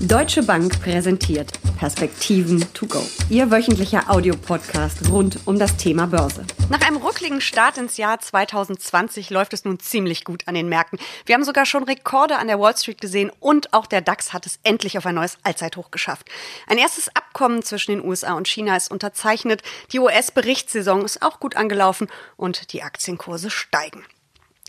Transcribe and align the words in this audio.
Deutsche 0.00 0.42
Bank 0.42 0.82
präsentiert 0.82 1.52
Perspektiven 1.78 2.62
to 2.74 2.86
go. 2.86 3.02
Ihr 3.30 3.50
wöchentlicher 3.50 4.10
Audiopodcast 4.10 5.10
rund 5.10 5.38
um 5.46 5.58
das 5.58 5.78
Thema 5.78 6.06
Börse. 6.06 6.44
Nach 6.68 6.86
einem 6.86 6.98
ruckligen 6.98 7.40
Start 7.40 7.78
ins 7.78 7.96
Jahr 7.96 8.20
2020 8.20 9.30
läuft 9.30 9.54
es 9.54 9.64
nun 9.64 9.80
ziemlich 9.80 10.24
gut 10.24 10.46
an 10.46 10.54
den 10.54 10.68
Märkten. 10.68 10.98
Wir 11.24 11.34
haben 11.34 11.44
sogar 11.44 11.64
schon 11.64 11.82
Rekorde 11.82 12.36
an 12.36 12.46
der 12.46 12.60
Wall 12.60 12.76
Street 12.76 13.00
gesehen 13.00 13.32
und 13.40 13.72
auch 13.72 13.86
der 13.86 14.02
DAX 14.02 14.34
hat 14.34 14.44
es 14.44 14.58
endlich 14.64 14.98
auf 14.98 15.06
ein 15.06 15.14
neues 15.14 15.38
Allzeithoch 15.44 15.90
geschafft. 15.90 16.28
Ein 16.66 16.76
erstes 16.76 17.08
Abkommen 17.16 17.62
zwischen 17.62 17.92
den 17.92 18.04
USA 18.04 18.34
und 18.34 18.48
China 18.48 18.76
ist 18.76 18.90
unterzeichnet. 18.90 19.62
Die 19.92 19.98
US-Berichtssaison 19.98 21.06
ist 21.06 21.22
auch 21.22 21.40
gut 21.40 21.56
angelaufen 21.56 22.08
und 22.36 22.74
die 22.74 22.82
Aktienkurse 22.82 23.48
steigen. 23.48 24.04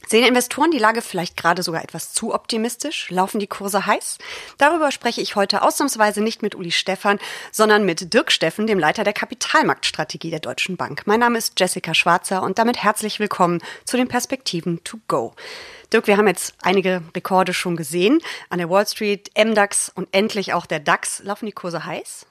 Sehen 0.09 0.25
Investoren 0.25 0.71
die 0.71 0.77
Lage 0.77 1.01
vielleicht 1.01 1.35
gerade 1.35 1.63
sogar 1.63 1.83
etwas 1.83 2.13
zu 2.13 2.33
optimistisch? 2.33 3.09
Laufen 3.09 3.39
die 3.39 3.47
Kurse 3.47 3.85
heiß? 3.85 4.19
Darüber 4.57 4.91
spreche 4.91 5.20
ich 5.20 5.35
heute 5.35 5.63
ausnahmsweise 5.63 6.21
nicht 6.21 6.41
mit 6.41 6.55
Uli 6.55 6.71
Stephan, 6.71 7.20
sondern 7.52 7.84
mit 7.85 8.13
Dirk 8.13 8.31
Steffen, 8.31 8.67
dem 8.67 8.79
Leiter 8.79 9.03
der 9.03 9.12
Kapitalmarktstrategie 9.12 10.29
der 10.29 10.39
Deutschen 10.39 10.77
Bank. 10.77 11.01
Mein 11.07 11.20
Name 11.20 11.38
ist 11.38 11.59
Jessica 11.59 11.93
Schwarzer 11.93 12.41
und 12.41 12.57
damit 12.57 12.81
herzlich 12.81 13.20
willkommen 13.20 13.59
zu 13.84 13.98
den 13.98 14.07
Perspektiven 14.07 14.81
to 14.85 14.98
go. 15.09 15.34
Dirk, 15.91 16.07
wir 16.07 16.15
haben 16.15 16.27
jetzt 16.27 16.55
einige 16.62 17.01
Rekorde 17.13 17.53
schon 17.53 17.76
gesehen. 17.76 18.20
An 18.49 18.59
der 18.59 18.70
Wall 18.70 18.87
Street, 18.87 19.29
MDAX 19.37 19.91
und 19.93 20.07
endlich 20.13 20.53
auch 20.53 20.67
der 20.67 20.79
DAX. 20.79 21.21
Laufen 21.26 21.48
die 21.48 21.51
Kurse 21.51 21.85
heiß? 21.85 22.26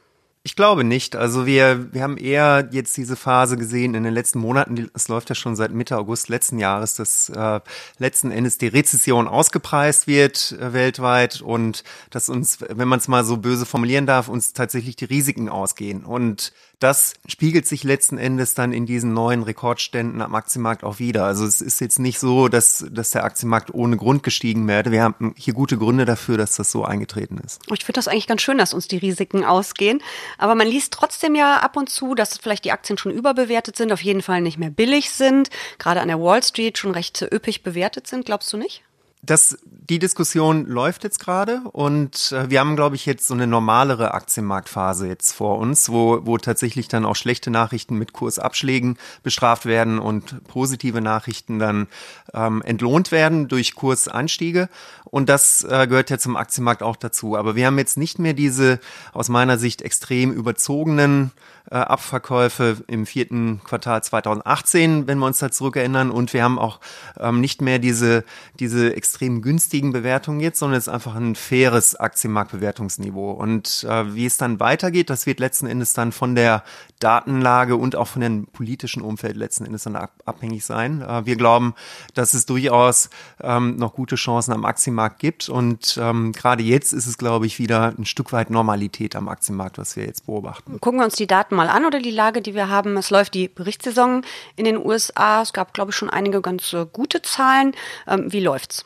Ich 0.46 0.54
glaube 0.54 0.84
nicht. 0.84 1.16
Also 1.16 1.44
wir, 1.44 1.92
wir 1.92 2.04
haben 2.04 2.16
eher 2.16 2.68
jetzt 2.70 2.96
diese 2.96 3.16
Phase 3.16 3.56
gesehen 3.56 3.96
in 3.96 4.04
den 4.04 4.14
letzten 4.14 4.38
Monaten. 4.38 4.88
Es 4.94 5.08
läuft 5.08 5.28
ja 5.28 5.34
schon 5.34 5.56
seit 5.56 5.72
Mitte 5.72 5.98
August 5.98 6.28
letzten 6.28 6.60
Jahres, 6.60 6.94
dass 6.94 7.28
äh, 7.30 7.58
letzten 7.98 8.30
Endes 8.30 8.56
die 8.56 8.68
Rezession 8.68 9.26
ausgepreist 9.26 10.06
wird 10.06 10.52
äh, 10.52 10.72
weltweit 10.72 11.40
und 11.40 11.82
dass 12.10 12.28
uns, 12.28 12.58
wenn 12.60 12.86
man 12.86 13.00
es 13.00 13.08
mal 13.08 13.24
so 13.24 13.38
böse 13.38 13.66
formulieren 13.66 14.06
darf, 14.06 14.28
uns 14.28 14.52
tatsächlich 14.52 14.94
die 14.94 15.06
Risiken 15.06 15.48
ausgehen. 15.48 16.04
Und 16.04 16.52
das 16.78 17.14
spiegelt 17.26 17.66
sich 17.66 17.84
letzten 17.84 18.18
Endes 18.18 18.54
dann 18.54 18.72
in 18.72 18.84
diesen 18.84 19.14
neuen 19.14 19.42
Rekordständen 19.42 20.20
am 20.20 20.34
Aktienmarkt 20.34 20.84
auch 20.84 20.98
wieder. 20.98 21.24
Also 21.24 21.46
es 21.46 21.62
ist 21.62 21.80
jetzt 21.80 21.98
nicht 21.98 22.18
so, 22.18 22.48
dass, 22.48 22.84
dass 22.90 23.10
der 23.12 23.24
Aktienmarkt 23.24 23.72
ohne 23.72 23.96
Grund 23.96 24.22
gestiegen 24.22 24.68
werde. 24.68 24.92
Wir 24.92 25.02
haben 25.02 25.34
hier 25.38 25.54
gute 25.54 25.78
Gründe 25.78 26.04
dafür, 26.04 26.36
dass 26.36 26.54
das 26.56 26.70
so 26.70 26.84
eingetreten 26.84 27.38
ist. 27.38 27.62
Ich 27.72 27.84
finde 27.84 27.98
das 27.98 28.08
eigentlich 28.08 28.26
ganz 28.26 28.42
schön, 28.42 28.58
dass 28.58 28.74
uns 28.74 28.88
die 28.88 28.98
Risiken 28.98 29.42
ausgehen. 29.42 30.02
Aber 30.38 30.54
man 30.54 30.66
liest 30.66 30.92
trotzdem 30.92 31.34
ja 31.34 31.58
ab 31.58 31.76
und 31.76 31.88
zu, 31.88 32.14
dass 32.14 32.38
vielleicht 32.38 32.64
die 32.64 32.72
Aktien 32.72 32.98
schon 32.98 33.12
überbewertet 33.12 33.76
sind, 33.76 33.92
auf 33.92 34.02
jeden 34.02 34.22
Fall 34.22 34.40
nicht 34.40 34.58
mehr 34.58 34.70
billig 34.70 35.10
sind, 35.10 35.50
gerade 35.78 36.00
an 36.00 36.08
der 36.08 36.20
Wall 36.20 36.42
Street 36.42 36.78
schon 36.78 36.92
recht 36.92 37.22
üppig 37.22 37.62
bewertet 37.62 38.06
sind. 38.06 38.26
Glaubst 38.26 38.52
du 38.52 38.56
nicht? 38.56 38.82
Das, 39.22 39.58
die 39.64 39.98
Diskussion 39.98 40.66
läuft 40.66 41.02
jetzt 41.02 41.18
gerade 41.18 41.62
und 41.72 42.30
äh, 42.30 42.48
wir 42.48 42.60
haben, 42.60 42.76
glaube 42.76 42.94
ich, 42.94 43.06
jetzt 43.06 43.26
so 43.26 43.34
eine 43.34 43.48
normalere 43.48 44.14
Aktienmarktphase 44.14 45.08
jetzt 45.08 45.32
vor 45.32 45.58
uns, 45.58 45.88
wo, 45.88 46.20
wo 46.24 46.38
tatsächlich 46.38 46.86
dann 46.86 47.04
auch 47.04 47.16
schlechte 47.16 47.50
Nachrichten 47.50 47.96
mit 47.96 48.12
Kursabschlägen 48.12 48.98
bestraft 49.24 49.66
werden 49.66 49.98
und 49.98 50.44
positive 50.46 51.00
Nachrichten 51.00 51.58
dann 51.58 51.88
ähm, 52.34 52.62
entlohnt 52.62 53.10
werden 53.10 53.48
durch 53.48 53.74
Kursanstiege. 53.74 54.68
Und 55.16 55.30
das 55.30 55.64
äh, 55.64 55.86
gehört 55.86 56.10
ja 56.10 56.18
zum 56.18 56.36
Aktienmarkt 56.36 56.82
auch 56.82 56.94
dazu. 56.94 57.38
Aber 57.38 57.56
wir 57.56 57.64
haben 57.64 57.78
jetzt 57.78 57.96
nicht 57.96 58.18
mehr 58.18 58.34
diese 58.34 58.78
aus 59.14 59.30
meiner 59.30 59.56
Sicht 59.56 59.80
extrem 59.80 60.30
überzogenen 60.30 61.30
äh, 61.70 61.76
Abverkäufe 61.76 62.84
im 62.86 63.06
vierten 63.06 63.62
Quartal 63.64 64.04
2018, 64.04 65.06
wenn 65.06 65.18
wir 65.18 65.24
uns 65.24 65.38
da 65.38 65.50
zurückerinnern. 65.50 66.10
Und 66.10 66.34
wir 66.34 66.44
haben 66.44 66.58
auch 66.58 66.80
ähm, 67.18 67.40
nicht 67.40 67.62
mehr 67.62 67.78
diese, 67.78 68.24
diese 68.60 68.94
extrem 68.94 69.40
günstigen 69.40 69.90
Bewertungen 69.90 70.40
jetzt, 70.40 70.58
sondern 70.58 70.76
es 70.76 70.86
ist 70.86 70.92
einfach 70.92 71.14
ein 71.14 71.34
faires 71.34 71.96
Aktienmarktbewertungsniveau. 71.96 73.30
Und 73.30 73.86
äh, 73.88 74.14
wie 74.14 74.26
es 74.26 74.36
dann 74.36 74.60
weitergeht, 74.60 75.08
das 75.08 75.24
wird 75.24 75.40
letzten 75.40 75.66
Endes 75.66 75.94
dann 75.94 76.12
von 76.12 76.34
der 76.34 76.62
Datenlage 76.98 77.76
und 77.76 77.96
auch 77.96 78.08
von 78.08 78.20
dem 78.20 78.48
politischen 78.48 79.00
Umfeld 79.02 79.36
letzten 79.36 79.64
Endes 79.64 79.84
dann 79.84 79.96
abhängig 80.26 80.64
sein. 80.66 81.00
Äh, 81.00 81.24
wir 81.24 81.36
glauben, 81.36 81.74
dass 82.12 82.34
es 82.34 82.44
durchaus 82.44 83.08
ähm, 83.42 83.76
noch 83.76 83.94
gute 83.94 84.16
Chancen 84.16 84.52
am 84.52 84.66
Aktienmarkt 84.66 85.05
gibt. 85.08 85.48
Und 85.48 85.98
ähm, 86.00 86.32
gerade 86.32 86.62
jetzt 86.62 86.92
ist 86.92 87.06
es, 87.06 87.18
glaube 87.18 87.46
ich, 87.46 87.58
wieder 87.58 87.94
ein 87.98 88.04
Stück 88.04 88.32
weit 88.32 88.50
Normalität 88.50 89.16
am 89.16 89.28
Aktienmarkt, 89.28 89.78
was 89.78 89.96
wir 89.96 90.04
jetzt 90.04 90.26
beobachten. 90.26 90.80
Gucken 90.80 91.00
wir 91.00 91.04
uns 91.04 91.16
die 91.16 91.26
Daten 91.26 91.54
mal 91.54 91.68
an 91.68 91.84
oder 91.84 92.00
die 92.00 92.10
Lage, 92.10 92.42
die 92.42 92.54
wir 92.54 92.68
haben. 92.68 92.96
Es 92.96 93.10
läuft 93.10 93.34
die 93.34 93.48
Berichtssaison 93.48 94.22
in 94.56 94.64
den 94.64 94.76
USA. 94.76 95.42
Es 95.42 95.52
gab, 95.52 95.74
glaube 95.74 95.90
ich, 95.90 95.96
schon 95.96 96.10
einige 96.10 96.40
ganz 96.40 96.72
äh, 96.72 96.86
gute 96.92 97.22
Zahlen. 97.22 97.72
Ähm, 98.06 98.32
wie 98.32 98.40
läuft's? 98.40 98.84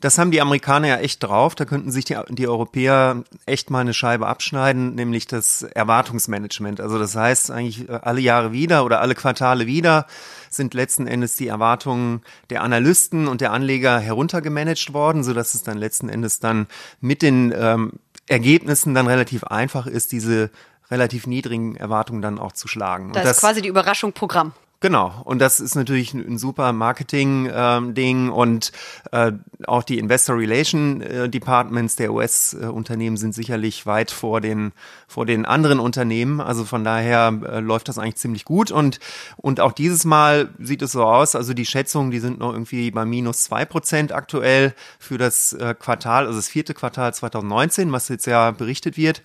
Das 0.00 0.18
haben 0.18 0.30
die 0.30 0.40
Amerikaner 0.40 0.88
ja 0.88 0.96
echt 0.96 1.22
drauf. 1.22 1.54
Da 1.54 1.64
könnten 1.64 1.90
sich 1.90 2.04
die, 2.04 2.16
die 2.30 2.48
Europäer 2.48 3.22
echt 3.46 3.70
mal 3.70 3.80
eine 3.80 3.94
Scheibe 3.94 4.26
abschneiden, 4.26 4.94
nämlich 4.94 5.26
das 5.26 5.62
Erwartungsmanagement. 5.62 6.80
Also 6.80 6.98
das 6.98 7.14
heißt 7.14 7.50
eigentlich 7.50 7.88
äh, 7.88 7.98
alle 8.02 8.20
Jahre 8.20 8.52
wieder 8.52 8.84
oder 8.84 9.00
alle 9.00 9.14
Quartale 9.14 9.66
wieder 9.66 10.06
sind 10.48 10.74
letzten 10.74 11.06
Endes 11.06 11.36
die 11.36 11.46
Erwartungen 11.46 12.22
der 12.50 12.62
Analysten 12.62 13.28
und 13.28 13.40
der 13.40 13.52
Anleger 13.52 14.00
heruntergemanagt 14.00 14.92
worden, 14.92 15.22
so 15.22 15.32
dass 15.32 15.54
es 15.54 15.62
dann 15.62 15.78
letzten 15.78 16.08
Endes 16.08 16.40
dann 16.40 16.66
mit 17.00 17.22
den 17.22 17.54
ähm, 17.56 17.92
Ergebnissen 18.26 18.94
dann 18.94 19.06
relativ 19.06 19.44
einfach 19.44 19.86
ist, 19.86 20.12
diese 20.12 20.50
relativ 20.90 21.26
niedrigen 21.26 21.76
Erwartungen 21.76 22.22
dann 22.22 22.38
auch 22.38 22.52
zu 22.52 22.68
schlagen. 22.68 23.12
Da 23.12 23.20
ist 23.20 23.28
das, 23.28 23.40
quasi 23.40 23.62
die 23.62 23.68
Überraschung 23.68 24.12
Programm. 24.12 24.52
Genau, 24.82 25.20
und 25.26 25.40
das 25.40 25.60
ist 25.60 25.74
natürlich 25.74 26.14
ein, 26.14 26.38
super 26.38 26.72
Marketing-Ding 26.72 28.26
ähm, 28.26 28.32
und 28.32 28.72
äh, 29.12 29.32
auch 29.66 29.82
die 29.82 29.98
Investor 29.98 30.38
Relation 30.38 31.02
äh, 31.02 31.28
Departments 31.28 31.96
der 31.96 32.14
US-Unternehmen 32.14 33.18
sind 33.18 33.34
sicherlich 33.34 33.84
weit 33.84 34.10
vor 34.10 34.40
den 34.40 34.72
vor 35.06 35.26
den 35.26 35.44
anderen 35.44 35.80
Unternehmen. 35.80 36.40
Also 36.40 36.64
von 36.64 36.82
daher 36.82 37.38
äh, 37.44 37.60
läuft 37.60 37.88
das 37.88 37.98
eigentlich 37.98 38.16
ziemlich 38.16 38.46
gut 38.46 38.70
und 38.70 39.00
und 39.36 39.60
auch 39.60 39.72
dieses 39.72 40.06
Mal 40.06 40.48
sieht 40.58 40.80
es 40.80 40.92
so 40.92 41.04
aus. 41.04 41.36
Also 41.36 41.52
die 41.52 41.66
Schätzungen, 41.66 42.10
die 42.10 42.20
sind 42.20 42.38
noch 42.38 42.54
irgendwie 42.54 42.90
bei 42.90 43.04
minus 43.04 43.42
zwei 43.42 43.66
Prozent 43.66 44.12
aktuell 44.12 44.74
für 44.98 45.18
das 45.18 45.52
äh, 45.52 45.74
Quartal, 45.78 46.24
also 46.24 46.38
das 46.38 46.48
vierte 46.48 46.72
Quartal 46.72 47.12
2019, 47.12 47.92
was 47.92 48.08
jetzt 48.08 48.26
ja 48.26 48.50
berichtet 48.50 48.96
wird. 48.96 49.20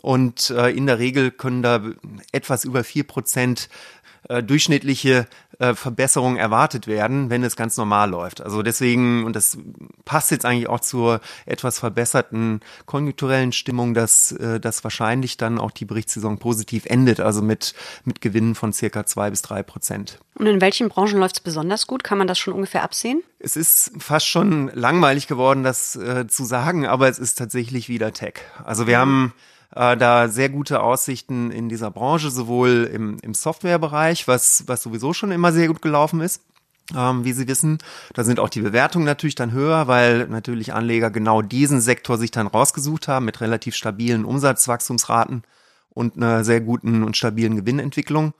Und 0.00 0.50
äh, 0.50 0.70
in 0.70 0.86
der 0.86 0.98
Regel 0.98 1.32
können 1.32 1.62
da 1.62 1.82
etwas 2.30 2.64
über 2.64 2.84
vier 2.84 3.04
Prozent 3.04 3.68
äh, 4.28 4.42
durchschnittliche 4.42 5.26
äh, 5.58 5.74
Verbesserungen 5.74 6.36
erwartet 6.36 6.86
werden, 6.86 7.30
wenn 7.30 7.42
es 7.42 7.56
ganz 7.56 7.76
normal 7.76 8.10
läuft. 8.10 8.40
Also 8.40 8.62
deswegen, 8.62 9.24
und 9.24 9.34
das 9.34 9.58
passt 10.04 10.30
jetzt 10.30 10.44
eigentlich 10.44 10.68
auch 10.68 10.80
zur 10.80 11.20
etwas 11.46 11.78
verbesserten 11.78 12.60
konjunkturellen 12.86 13.52
Stimmung, 13.52 13.94
dass, 13.94 14.32
äh, 14.32 14.60
dass 14.60 14.84
wahrscheinlich 14.84 15.36
dann 15.36 15.58
auch 15.58 15.70
die 15.70 15.84
Berichtssaison 15.84 16.38
positiv 16.38 16.86
endet, 16.86 17.20
also 17.20 17.42
mit, 17.42 17.74
mit 18.04 18.20
Gewinnen 18.20 18.54
von 18.54 18.72
circa 18.72 19.06
zwei 19.06 19.30
bis 19.30 19.42
drei 19.42 19.62
Prozent. 19.62 20.18
Und 20.34 20.46
in 20.46 20.60
welchen 20.60 20.88
Branchen 20.88 21.18
läuft 21.18 21.36
es 21.36 21.40
besonders 21.40 21.86
gut? 21.86 22.04
Kann 22.04 22.18
man 22.18 22.28
das 22.28 22.38
schon 22.38 22.54
ungefähr 22.54 22.84
absehen? 22.84 23.22
Es 23.40 23.56
ist 23.56 23.92
fast 23.98 24.26
schon 24.26 24.70
langweilig 24.74 25.26
geworden, 25.26 25.64
das 25.64 25.96
äh, 25.96 26.26
zu 26.28 26.44
sagen, 26.44 26.86
aber 26.86 27.08
es 27.08 27.18
ist 27.18 27.36
tatsächlich 27.36 27.88
wieder 27.88 28.12
Tech. 28.12 28.34
Also 28.64 28.86
wir 28.86 28.98
haben 28.98 29.32
äh, 29.74 29.96
da 29.96 30.28
sehr 30.28 30.48
gute 30.48 30.82
Aussichten 30.82 31.50
in 31.50 31.68
dieser 31.68 31.90
Branche, 31.90 32.30
sowohl 32.30 32.90
im, 32.92 33.18
im 33.22 33.34
Softwarebereich, 33.34 34.28
was, 34.28 34.64
was 34.66 34.82
sowieso 34.82 35.12
schon 35.12 35.30
immer 35.30 35.52
sehr 35.52 35.68
gut 35.68 35.82
gelaufen 35.82 36.20
ist. 36.20 36.42
Ähm, 36.96 37.24
wie 37.24 37.32
Sie 37.32 37.46
wissen, 37.46 37.78
da 38.14 38.24
sind 38.24 38.40
auch 38.40 38.48
die 38.48 38.62
Bewertungen 38.62 39.04
natürlich 39.04 39.34
dann 39.34 39.52
höher, 39.52 39.88
weil 39.88 40.26
natürlich 40.28 40.72
Anleger 40.72 41.10
genau 41.10 41.42
diesen 41.42 41.82
Sektor 41.82 42.16
sich 42.16 42.30
dann 42.30 42.46
rausgesucht 42.46 43.08
haben 43.08 43.26
mit 43.26 43.42
relativ 43.42 43.74
stabilen 43.74 44.24
Umsatzwachstumsraten 44.24 45.42
und 45.90 46.16
einer 46.16 46.44
sehr 46.44 46.62
guten 46.62 47.02
und 47.02 47.16
stabilen 47.16 47.56
Gewinnentwicklung. 47.56 48.32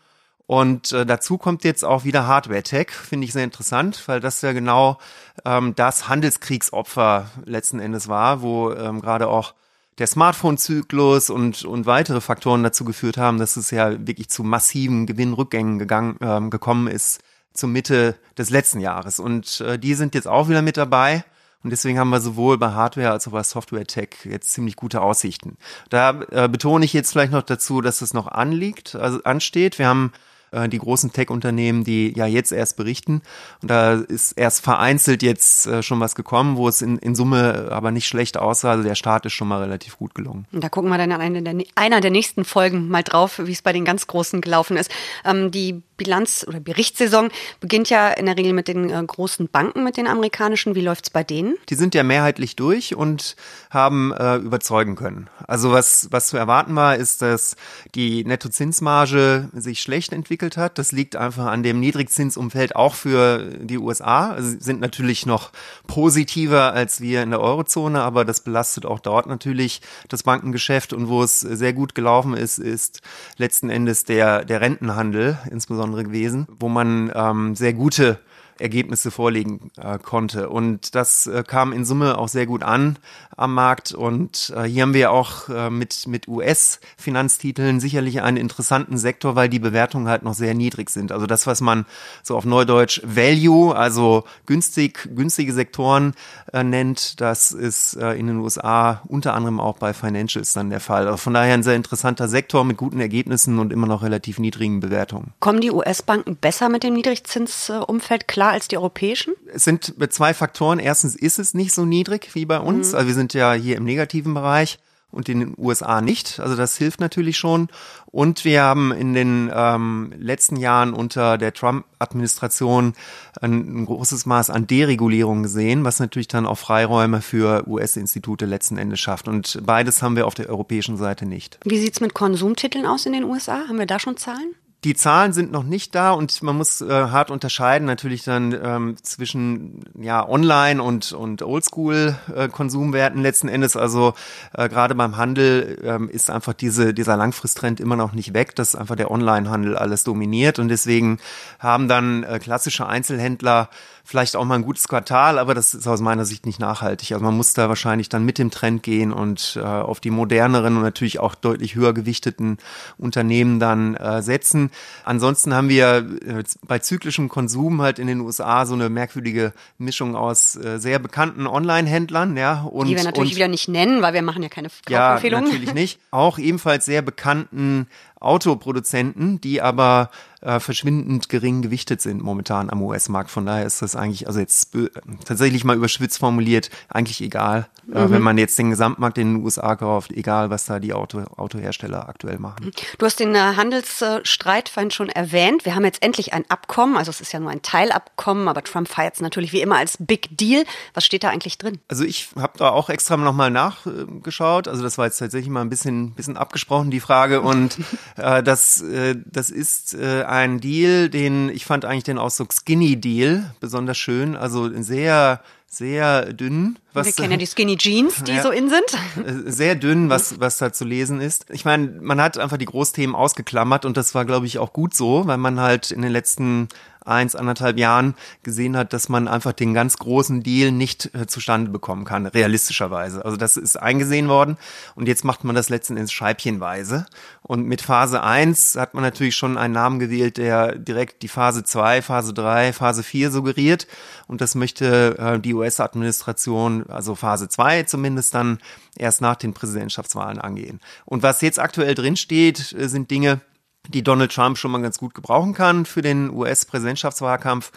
Und 0.47 0.93
äh, 0.93 1.05
dazu 1.05 1.37
kommt 1.37 1.63
jetzt 1.63 1.85
auch 1.85 2.05
wieder 2.05 2.27
Hardware-Tech, 2.27 2.91
finde 2.91 3.27
ich 3.27 3.35
sehr 3.35 3.45
interessant, 3.45 4.03
weil 4.07 4.21
das 4.21 4.41
ja 4.41 4.53
genau 4.53 4.97
ähm, 5.45 5.75
das 5.75 6.09
Handelskriegsopfer 6.09 7.31
letzten 7.45 7.81
Endes 7.81 8.09
war, 8.09 8.41
wo 8.41 8.73
ähm, 8.73 9.03
gerade 9.03 9.29
auch 9.29 9.53
der 9.99 10.07
Smartphone-Zyklus 10.07 11.31
und, 11.31 11.65
und 11.65 11.87
weitere 11.87 12.21
Faktoren 12.21 12.63
dazu 12.63 12.85
geführt 12.85 13.17
haben, 13.17 13.39
dass 13.39 13.57
es 13.57 13.71
ja 13.71 14.07
wirklich 14.07 14.29
zu 14.29 14.45
massiven 14.45 15.07
Gewinnrückgängen 15.07 15.79
gegangen, 15.79 16.17
ähm, 16.21 16.51
gekommen 16.51 16.87
ist 16.87 17.21
zur 17.53 17.69
Mitte 17.69 18.17
des 18.37 18.51
letzten 18.51 18.81
Jahres. 18.81 19.19
Und 19.19 19.61
äh, 19.61 19.79
die 19.79 19.95
sind 19.95 20.15
jetzt 20.15 20.29
auch 20.29 20.49
wieder 20.49 20.63
mit 20.63 20.77
dabei. 20.77 21.25
Und 21.65 21.71
deswegen 21.71 21.99
haben 21.99 22.11
wir 22.11 22.21
sowohl 22.21 22.57
bei 22.57 22.71
Hardware 22.71 23.11
als 23.11 23.27
auch 23.27 23.33
bei 23.33 23.43
Software-Tech 23.43 24.11
jetzt 24.25 24.53
ziemlich 24.53 24.77
gute 24.77 25.01
Aussichten. 25.01 25.57
Da 25.91 26.21
äh, 26.31 26.49
betone 26.49 26.85
ich 26.85 26.93
jetzt 26.93 27.11
vielleicht 27.11 27.33
noch 27.33 27.43
dazu, 27.43 27.81
dass 27.81 28.01
es 28.01 28.15
noch 28.15 28.29
anliegt, 28.29 28.95
also 28.95 29.21
ansteht. 29.25 29.81
Wir 29.81 29.89
haben 29.89 30.13
äh, 30.51 30.69
die 30.69 30.79
großen 30.79 31.13
Tech-Unternehmen, 31.13 31.85
die 31.85 32.13
ja 32.17 32.27
jetzt 32.27 32.53
erst 32.53 32.77
berichten. 32.77 33.23
Und 33.63 33.71
da 33.71 33.95
ist 33.95 34.33
erst 34.33 34.63
vereinzelt 34.63 35.23
jetzt 35.23 35.67
äh, 35.67 35.83
schon 35.83 36.01
was 36.01 36.15
gekommen, 36.15 36.57
wo 36.57 36.69
es 36.69 36.83
in, 36.83 36.99
in 36.99 37.15
Summe 37.15 37.69
aber 37.71 37.91
nicht 37.91 38.07
schlecht 38.07 38.37
aussah. 38.37 38.73
Also 38.73 38.85
der 38.85 38.95
Start 38.95 39.27
ist 39.27 39.33
schon 39.33 39.49
mal 39.49 39.63
relativ 39.63 39.99
gut 39.99 40.15
gelungen. 40.15 40.47
Und 40.53 40.63
da 40.63 40.69
gucken 40.69 40.91
wir 40.91 40.99
dann 40.99 41.11
in 41.11 41.21
einer 41.21 41.41
der, 41.41 41.65
einer 41.75 42.01
der 42.01 42.11
nächsten 42.11 42.45
Folgen 42.45 42.89
mal 42.89 43.03
drauf, 43.03 43.41
wie 43.43 43.53
es 43.53 43.63
bei 43.63 43.73
den 43.73 43.85
ganz 43.85 44.07
Großen 44.07 44.41
gelaufen 44.41 44.77
ist. 44.77 44.91
Ähm, 45.25 45.51
die 45.51 45.83
Bilanz- 45.99 46.47
oder 46.49 46.61
Berichtssaison 46.61 47.29
beginnt 47.61 47.91
ja 47.91 48.09
in 48.09 48.25
der 48.25 48.39
Regel 48.39 48.55
mit 48.55 48.69
den 48.69 48.89
äh, 48.89 49.03
großen 49.05 49.49
Banken, 49.49 49.85
mit 49.85 49.99
den 49.99 50.07
amerikanischen. 50.07 50.75
Wie 50.75 50.81
läuft's 50.81 51.11
bei 51.11 51.23
denen? 51.23 51.57
Die 51.69 51.75
sind 51.75 51.95
ja 51.95 52.03
mehrheitlich 52.03 52.57
durch 52.57 52.95
und 52.95 53.37
haben 53.69 54.13
äh, 54.13 54.37
überzeugen 54.37 54.97
können. 54.97 55.29
Also 55.47 55.73
was, 55.73 56.09
was 56.11 56.29
zu 56.29 56.37
erwarten 56.37 56.75
war, 56.77 56.97
ist, 56.97 57.21
dass 57.21 57.57
die 57.95 58.25
Nettozinsmarge 58.25 59.51
sich 59.53 59.83
schlecht 59.83 60.13
entwickelt 60.13 60.57
hat. 60.57 60.79
Das 60.79 60.93
liegt 60.93 61.17
einfach 61.17 61.47
an 61.47 61.63
dem 61.63 61.81
Niedrigzinsumfeld 61.81 62.77
auch 62.77 62.95
für 62.95 63.41
die 63.61 63.79
USA. 63.79 64.31
Also 64.31 64.57
sind 64.61 64.81
natürlich 64.81 65.27
noch 65.27 65.51
positiver 65.87 66.73
als 66.73 67.01
wir 67.01 67.23
in 67.23 67.31
der 67.31 67.41
Eurozone, 67.41 68.01
aber 68.01 68.25
das 68.25 68.41
belastet 68.41 68.87
auch 68.87 69.01
dort 69.01 69.27
natürlich 69.27 69.83
das 70.09 70.23
Bankengeschäft. 70.23 70.93
Und 70.93 71.09
wo 71.09 71.23
es 71.23 71.41
sehr 71.41 71.73
gut 71.73 71.95
gelaufen 71.95 72.35
ist, 72.35 72.59
ist 72.59 73.01
letzten 73.37 73.69
Endes 73.69 74.05
der, 74.05 74.45
der 74.45 74.61
Rentenhandel 74.61 75.39
insbesondere 75.51 75.88
gewesen, 75.93 76.47
wo 76.59 76.69
man 76.69 77.11
ähm, 77.15 77.55
sehr 77.55 77.73
gute 77.73 78.19
Ergebnisse 78.61 79.11
vorlegen 79.11 79.71
äh, 79.77 79.99
konnte. 79.99 80.49
Und 80.49 80.95
das 80.95 81.27
äh, 81.27 81.45
kam 81.47 81.73
in 81.73 81.85
Summe 81.85 82.19
auch 82.19 82.29
sehr 82.29 82.47
gut 82.47 82.63
an 82.63 82.99
am 83.37 83.55
Markt. 83.55 83.93
Und 83.93 84.53
äh, 84.57 84.65
hier 84.65 84.83
haben 84.83 84.95
wir 84.95 85.13
auch 85.13 85.49
äh, 85.49 85.71
mit, 85.71 86.07
mit 86.07 86.29
US-Finanztiteln 86.29 87.81
sicherlich 87.81 88.21
einen 88.21 88.37
interessanten 88.37 88.99
Sektor, 88.99 89.37
weil 89.37 89.49
die 89.49 89.61
Bewertungen 89.61 90.09
halt 90.09 90.25
noch 90.25 90.35
sehr 90.35 90.55
niedrig 90.55 90.91
sind. 90.91 91.13
Also 91.13 91.27
das, 91.27 91.47
was 91.47 91.61
man 91.61 91.87
so 92.23 92.37
auf 92.37 92.45
Neudeutsch 92.45 93.01
Value, 93.05 93.75
also 93.75 94.25
günstig, 94.47 95.09
günstige 95.15 95.53
Sektoren 95.53 96.15
äh, 96.53 96.65
nennt, 96.65 97.21
das 97.21 97.53
ist 97.53 97.95
äh, 97.97 98.15
in 98.15 98.27
den 98.27 98.39
USA 98.39 99.03
unter 99.07 99.35
anderem 99.35 99.61
auch 99.61 99.79
bei 99.79 99.95
Financials 99.95 100.53
dann 100.53 100.71
der 100.71 100.81
Fall. 100.81 101.07
Also 101.07 101.19
von 101.19 101.35
daher 101.35 101.55
ein 101.55 101.63
sehr 101.63 101.77
interessanter 101.77 102.29
Sektor 102.29 102.65
mit 102.65 102.77
guten 102.77 103.01
Ergebnissen 103.01 103.59
und 103.59 103.73
immer 103.73 103.87
noch 103.87 104.03
relativ 104.03 104.39
niedrigen 104.39 104.81
Bewertungen. 104.81 105.33
Kommen 105.41 105.61
die 105.61 105.71
US-Banken 105.71 106.37
besser 106.37 106.69
mit 106.69 106.83
dem 106.83 106.95
Niedrigzinsumfeld 106.95 108.27
klar 108.27 108.48
als 108.51 108.69
die 108.69 108.77
europäischen? 108.77 109.35
Es 109.53 109.65
sind 109.65 109.95
zwei 110.11 110.35
Faktoren. 110.35 110.79
Erstens 110.79 111.17
ist 111.17 111.39
es 111.39 111.55
nicht 111.55 111.73
so 111.73 111.85
niedrig 111.85 112.31
wie 112.35 112.47
bei 112.47 112.59
uns. 112.59 112.91
Mhm. 112.91 112.95
Also 112.95 113.07
wir 113.09 113.15
sind 113.15 113.35
ja 113.35 113.53
hier 113.53 113.77
im 113.77 113.85
negativen 113.85 114.35
Bereich 114.35 114.79
und 115.11 115.29
in 115.29 115.41
den 115.41 115.55
USA 115.57 116.01
nicht. 116.01 116.39
Also 116.39 116.55
das 116.55 116.77
hilft 116.77 117.01
natürlich 117.01 117.39
schon. 117.39 117.69
Und 118.07 118.45
wir 118.45 118.63
haben 118.63 118.93
in 118.93 119.15
den 119.15 119.51
ähm, 119.55 120.13
letzten 120.19 120.57
Jahren 120.57 120.93
unter 120.93 121.39
der 121.39 121.55
Trump-Administration 121.55 122.95
ein, 123.41 123.53
ein, 123.53 123.87
großes 123.87 124.27
Maß 124.27 124.51
an 124.51 124.67
Deregulierung 124.67 125.43
gesehen, 125.43 125.85
was 125.85 125.99
natürlich 125.99 126.29
dann 126.29 126.47
auch 126.47 126.59
Freiräume 126.59 127.23
für 127.23 127.67
US-Institute 127.67 128.45
letzten 128.45 128.77
Endes 128.77 129.01
schafft. 129.01 129.29
Und 129.29 129.61
beides 129.65 130.03
haben 130.03 130.17
wir 130.17 130.27
auf 130.27 130.35
der 130.35 130.49
europäischen 130.51 130.97
Seite 130.97 131.25
nicht. 131.25 131.59
Wie 131.65 131.79
sieht's 131.79 132.01
mit 132.01 132.15
Konsumtiteln 132.15 132.85
aus 132.85 133.07
in 133.07 133.13
den 133.13 133.25
USA? 133.25 133.67
Haben 133.69 133.79
wir 133.79 133.87
da 133.87 133.99
schon 133.99 134.17
Zahlen? 134.17 134.55
Die 134.85 134.95
Zahlen 134.95 135.33
sind 135.33 135.51
noch 135.51 135.65
nicht 135.65 135.97
da 135.97 136.13
und 136.13 136.41
man 136.45 136.57
muss 136.57 136.81
äh, 136.81 136.89
hart 136.89 137.33
unterscheiden 137.33 137.85
natürlich 137.85 138.23
dann 138.23 138.53
ähm, 138.53 138.97
zwischen 139.03 139.83
ja 140.01 140.27
Online 140.29 140.81
und 140.81 141.13
und 141.13 141.43
Oldschool 141.43 142.17
äh, 142.33 142.49
Konsumwerten 142.49 143.21
letzten 143.21 143.49
Endes. 143.49 143.77
Also 143.77 144.15
äh, 144.53 144.69
gerade 144.69 144.95
beim 144.95 145.17
Handel 145.17 145.81
ähm, 145.83 146.09
ist 146.09 146.31
einfach 146.31 146.53
diese 146.53 146.95
dieser 146.95 147.17
Langfristtrend 147.17 147.81
immer 147.81 147.97
noch 147.97 148.13
nicht 148.13 148.35
weg, 148.35 148.55
dass 148.55 148.77
einfach 148.77 148.95
der 148.95 149.11
Online-Handel 149.11 149.77
alles 149.77 150.05
dominiert 150.05 150.61
und 150.61 150.69
deswegen 150.69 151.19
haben 151.59 151.89
dann 151.89 152.23
äh, 152.23 152.39
klassische 152.39 152.87
Einzelhändler 152.87 153.71
vielleicht 154.09 154.37
auch 154.37 154.45
mal 154.47 154.55
ein 154.55 154.63
gutes 154.63 154.89
Quartal, 154.89 155.39
aber 155.39 155.53
das 155.53 155.75
ist 155.75 155.87
aus 155.87 156.01
meiner 156.01 156.25
Sicht 156.25 156.47
nicht 156.47 156.59
nachhaltig. 156.59 157.13
Also 157.13 157.23
man 157.23 157.37
muss 157.37 157.53
da 157.53 157.69
wahrscheinlich 157.69 158.09
dann 158.09 158.25
mit 158.25 158.39
dem 158.39 158.51
Trend 158.51 158.83
gehen 158.83 159.13
und 159.13 159.59
äh, 159.61 159.67
auf 159.67 160.01
die 160.01 160.09
moderneren 160.09 160.79
und 160.79 160.83
natürlich 160.83 161.19
auch 161.19 161.35
deutlich 161.35 161.75
höher 161.75 161.93
gewichteten 161.93 162.57
Unternehmen 162.97 163.61
dann 163.61 163.97
äh, 163.97 164.23
setzen. 164.23 164.71
Ansonsten 165.05 165.53
haben 165.53 165.69
wir 165.69 166.07
äh, 166.27 166.43
bei 166.67 166.79
zyklischem 166.79 167.29
Konsum 167.29 167.83
halt 167.83 167.99
in 167.99 168.07
den 168.07 168.21
USA 168.21 168.65
so 168.65 168.73
eine 168.73 168.89
merkwürdige 168.89 169.53
Mischung 169.77 170.17
aus 170.17 170.57
äh, 170.57 170.79
sehr 170.79 171.01
bekannten 171.01 171.47
Online-Händlern, 171.47 172.35
ja. 172.39 172.63
Und, 172.63 172.87
die 172.87 172.97
wir 172.97 173.05
natürlich 173.05 173.33
und, 173.33 173.37
wieder 173.37 173.49
nicht 173.49 173.69
nennen, 173.69 174.01
weil 174.01 174.15
wir 174.15 174.23
machen 174.23 174.43
ja 174.43 174.49
keine 174.49 174.71
Kaufempfehlungen. 174.87 175.49
Ja, 175.49 175.53
natürlich 175.53 175.75
nicht. 175.75 176.01
Auch 176.13 176.39
ebenfalls 176.39 176.87
sehr 176.87 177.03
bekannten 177.03 177.87
Autoproduzenten, 178.21 179.41
die 179.41 179.61
aber 179.63 180.11
äh, 180.41 180.61
verschwindend 180.61 181.29
gering 181.29 181.63
gewichtet 181.63 182.01
sind 182.01 182.23
momentan 182.23 182.71
am 182.71 182.83
US-Markt. 182.83 183.31
Von 183.31 183.47
daher 183.47 183.67
ist 183.67 183.83
das 183.83 183.97
eigentlich, 183.97 184.27
also 184.27 184.41
jetzt 184.41 184.75
äh, 184.75 184.89
tatsächlich 185.25 185.65
mal 185.65 185.77
überschwitzt 185.77 186.19
formuliert, 186.19 186.71
eigentlich 186.89 187.21
egal, 187.21 187.69
äh, 187.93 187.99
mhm. 187.99 188.07
äh, 188.07 188.11
wenn 188.11 188.23
man 188.23 188.39
jetzt 188.39 188.59
den 188.59 188.71
Gesamtmarkt 188.71 189.19
in 189.19 189.35
den 189.35 189.45
USA 189.45 189.75
kauft, 189.77 190.13
egal 190.13 190.51
was 190.51 190.67
da 190.67 190.79
die 190.79 190.93
Auto, 190.93 191.25
Autohersteller 191.37 192.09
aktuell 192.09 192.39
machen. 192.39 192.71
Du 192.99 193.07
hast 193.07 193.21
den 193.21 193.35
äh, 193.35 193.39
Handelsstreit 193.57 194.69
vorhin 194.69 194.91
schon 194.91 195.09
erwähnt. 195.09 195.65
Wir 195.65 195.75
haben 195.75 195.85
jetzt 195.85 196.03
endlich 196.03 196.33
ein 196.33 196.45
Abkommen, 196.49 196.97
also 196.97 197.11
es 197.11 197.21
ist 197.21 197.33
ja 197.33 197.41
nur 197.41 197.51
ein 197.51 197.63
Teilabkommen, 197.63 198.49
aber 198.49 198.63
Trump 198.63 198.89
feiert 198.89 199.15
es 199.15 199.21
natürlich 199.21 199.53
wie 199.53 199.61
immer 199.61 199.77
als 199.77 199.97
Big 199.99 200.37
Deal. 200.37 200.65
Was 200.95 201.05
steht 201.05 201.25
da 201.25 201.31
eigentlich 201.31 201.59
drin? 201.59 201.79
Also 201.89 202.05
ich 202.05 202.29
habe 202.37 202.59
da 202.59 202.71
auch 202.71 202.91
extra 202.91 203.17
nochmal 203.17 203.51
nachgeschaut. 203.51 204.69
Also 204.69 204.83
das 204.83 204.99
war 204.99 205.07
jetzt 205.07 205.19
tatsächlich 205.19 205.51
mal 205.51 205.63
ein 205.63 205.71
bisschen, 205.71 206.13
bisschen 206.13 206.37
abgesprochen, 206.37 206.91
die 206.91 207.01
Frage. 207.01 207.41
Und 207.41 207.79
äh, 208.17 208.43
das, 208.43 208.81
äh, 208.83 209.17
das 209.27 209.51
ist 209.51 209.95
äh, 209.95 210.25
ein 210.25 210.61
Deal, 210.61 211.09
den 211.09 211.49
ich 211.49 211.65
fand 211.65 211.85
eigentlich 211.85 212.05
den 212.05 212.19
Ausdruck 212.19 212.53
Skinny 212.53 213.01
Deal 213.01 213.55
besonders 213.61 213.99
schön. 213.99 214.37
Also 214.37 214.71
sehr 214.83 215.41
sehr 215.67 216.33
dünn. 216.33 216.79
Was, 216.95 217.07
Wir 217.07 217.13
kennen 217.13 217.33
ja 217.33 217.37
die 217.37 217.47
Skinny 217.47 217.77
Jeans, 217.77 218.25
die 218.25 218.33
ja, 218.33 218.43
so 218.43 218.51
in 218.51 218.71
sind. 218.71 219.27
Äh, 219.27 219.51
sehr 219.51 219.75
dünn, 219.75 220.09
was, 220.09 220.41
was 220.41 220.57
da 220.57 220.73
zu 220.73 220.85
lesen 220.85 221.21
ist. 221.21 221.47
Ich 221.51 221.65
meine, 221.65 221.87
man 222.01 222.21
hat 222.21 222.39
einfach 222.39 222.57
die 222.57 222.65
Großthemen 222.65 223.15
ausgeklammert 223.15 223.85
und 223.85 223.97
das 223.97 224.15
war, 224.15 224.25
glaube 224.25 224.47
ich, 224.47 224.59
auch 224.59 224.73
gut 224.73 224.95
so, 224.95 225.27
weil 225.27 225.37
man 225.37 225.61
halt 225.61 225.91
in 225.91 226.01
den 226.01 226.13
letzten 226.13 226.69
eins, 227.09 227.35
anderthalb 227.35 227.79
Jahren 227.79 228.15
gesehen 228.43 228.77
hat, 228.77 228.93
dass 228.93 229.09
man 229.09 229.27
einfach 229.27 229.53
den 229.53 229.75
ganz 229.75 229.97
großen 229.97 230.43
Deal 230.43 230.71
nicht 230.71 231.15
äh, 231.15 231.27
zustande 231.27 231.71
bekommen 231.71 232.05
kann, 232.05 232.27
realistischerweise. 232.27 233.25
Also 233.25 233.37
das 233.37 233.57
ist 233.57 233.77
eingesehen 233.77 234.29
worden 234.29 234.57
und 234.95 235.09
jetzt 235.09 235.25
macht 235.25 235.45
man 235.45 235.57
das 235.57 235.69
letzten 235.71 235.97
Endes 235.97 236.13
scheibchenweise. 236.13 237.07
Und 237.43 237.67
mit 237.67 237.81
Phase 237.81 238.23
1 238.23 238.77
hat 238.77 238.95
man 238.95 239.03
natürlich 239.03 239.35
schon 239.35 239.57
einen 239.57 239.75
Namen 239.75 239.99
gewählt, 239.99 240.37
der 240.37 240.77
direkt 240.77 241.23
die 241.23 241.29
Phase 241.29 241.65
2, 241.65 242.03
Phase 242.03 242.35
3, 242.35 242.73
Phase 242.73 243.03
4 243.03 243.31
suggeriert. 243.31 243.87
Und 244.27 244.41
das 244.41 244.55
möchte 244.55 245.17
äh, 245.19 245.41
die 245.41 245.55
US-Administration, 245.55 246.78
also 246.89 247.15
Phase 247.15 247.49
2 247.49 247.85
zumindest 247.85 248.35
dann 248.35 248.59
erst 248.97 249.21
nach 249.21 249.37
den 249.37 249.55
Präsidentschaftswahlen 249.55 250.39
angehen. 250.39 250.81
Und 251.05 251.23
was 251.23 251.41
jetzt 251.41 251.59
aktuell 251.59 251.95
drinsteht, 251.95 252.73
äh, 252.73 252.89
sind 252.89 253.11
Dinge, 253.11 253.41
die 253.89 254.03
Donald 254.03 254.33
Trump 254.33 254.59
schon 254.59 254.71
mal 254.71 254.83
ganz 254.83 254.99
gut 254.99 255.15
gebrauchen 255.15 255.55
kann 255.55 255.87
für 255.87 256.03
den 256.03 256.31
US-Präsidentschaftswahlkampf. 256.31 257.73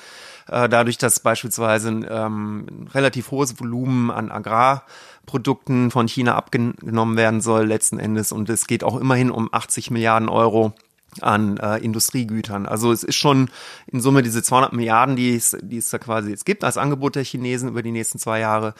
Äh, 0.47 0.67
dadurch, 0.67 0.97
dass 0.97 1.19
beispielsweise 1.21 1.89
ähm, 1.89 2.65
ein 2.69 2.89
relativ 2.93 3.31
hohes 3.31 3.59
Volumen 3.59 4.11
an 4.11 4.31
Agrarprodukten 4.31 5.91
von 5.91 6.07
China 6.07 6.35
abgenommen 6.35 7.15
werden 7.15 7.41
soll 7.41 7.65
letzten 7.65 7.99
Endes. 7.99 8.31
Und 8.31 8.49
es 8.49 8.67
geht 8.67 8.83
auch 8.83 8.99
immerhin 8.99 9.31
um 9.31 9.49
80 9.51 9.91
Milliarden 9.91 10.27
Euro 10.27 10.73
an 11.19 11.57
äh, 11.57 11.77
Industriegütern. 11.77 12.65
Also 12.65 12.91
es 12.91 13.03
ist 13.03 13.15
schon 13.15 13.49
in 13.87 13.99
Summe 13.99 14.21
diese 14.21 14.41
200 14.41 14.71
Milliarden, 14.71 15.15
die 15.15 15.35
es, 15.35 15.57
die 15.61 15.77
es 15.77 15.89
da 15.89 15.97
quasi 15.97 16.29
jetzt 16.29 16.45
gibt 16.45 16.63
als 16.63 16.77
Angebot 16.77 17.15
der 17.15 17.23
Chinesen 17.23 17.69
über 17.69 17.81
die 17.81 17.91
nächsten 17.91 18.17
zwei 18.17 18.39
Jahre. 18.39 18.73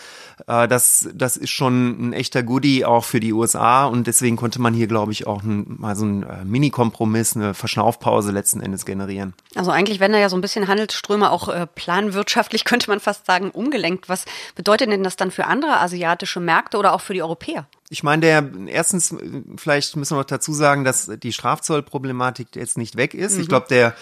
Äh, 0.48 0.68
das, 0.68 1.10
das 1.14 1.36
ist 1.36 1.50
schon 1.50 2.10
ein 2.10 2.14
echter 2.14 2.44
Goodie 2.44 2.86
auch 2.86 3.04
für 3.04 3.20
die 3.20 3.34
USA 3.34 3.86
und 3.86 4.08
deswegen 4.08 4.38
konnte 4.38 4.62
man 4.62 4.74
hier, 4.74 4.88
glaube 4.88 5.12
ich, 5.12 5.28
auch 5.28 5.44
ein, 5.44 5.66
mal 5.78 5.96
so 5.96 6.06
ein 6.06 6.24
äh, 6.24 6.46
Mini-Kompromiss, 6.46 7.36
eine 7.36 7.54
Verschnaufpause 7.54 8.32
letzten 8.32 8.62
Endes 8.62 8.86
generieren. 8.86 9.34
Also 9.56 9.72
eigentlich 9.72 10.00
werden 10.00 10.14
da 10.14 10.20
ja 10.20 10.30
so 10.30 10.38
ein 10.38 10.42
bisschen 10.42 10.68
Handelsströme 10.68 11.32
auch 11.32 11.50
äh, 11.50 11.68
planwirtschaftlich, 11.68 12.64
könnte 12.66 12.90
man 12.90 13.02
fast 13.02 13.26
sagen, 13.26 13.52
umgelenkt. 13.52 14.08
Was 14.08 14.26
bedeutet 14.56 14.90
denn 14.90 15.04
das 15.04 15.18
dann 15.18 15.32
für 15.32 15.46
andere 15.46 15.80
asiatische 15.82 16.40
Märkte 16.40 16.78
oder 16.78 16.94
auch 16.94 17.02
für 17.02 17.14
die 17.14 17.22
Europäer? 17.22 17.68
Ich 17.92 18.04
meine, 18.04 18.22
der 18.22 18.50
erstens, 18.68 19.14
vielleicht 19.58 19.98
müssen 19.98 20.16
wir 20.16 20.20
noch 20.20 20.26
dazu 20.26 20.54
sagen, 20.54 20.86
dass 20.86 21.12
die 21.22 21.34
Strafzollproblematik 21.34 22.56
jetzt 22.56 22.78
nicht 22.78 22.96
weg 22.96 23.14
ist. 23.14 23.36
Mhm. 23.36 23.42
Ich 23.42 23.50
glaube, 23.50 23.68
der, 23.70 23.94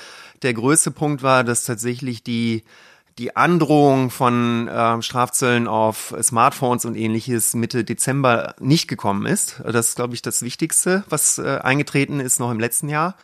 der 0.43 0.53
größte 0.53 0.91
Punkt 0.91 1.23
war, 1.23 1.43
dass 1.43 1.63
tatsächlich 1.63 2.21
die 2.23 2.63
die 3.17 3.35
Androhung 3.35 4.11
von 4.11 4.67
äh, 4.67 5.01
Strafzöllen 5.01 5.67
auf 5.67 6.15
Smartphones 6.21 6.85
und 6.85 6.95
ähnliches 6.95 7.55
Mitte 7.55 7.83
Dezember 7.83 8.55
nicht 8.59 8.87
gekommen 8.87 9.25
ist. 9.25 9.61
Das 9.65 9.89
ist, 9.89 9.95
glaube 9.95 10.13
ich, 10.13 10.21
das 10.21 10.43
Wichtigste, 10.43 11.03
was 11.09 11.39
äh, 11.39 11.57
eingetreten 11.61 12.19
ist 12.19 12.39
noch 12.39 12.51
im 12.51 12.59
letzten 12.59 12.89
Jahr. 12.89 13.15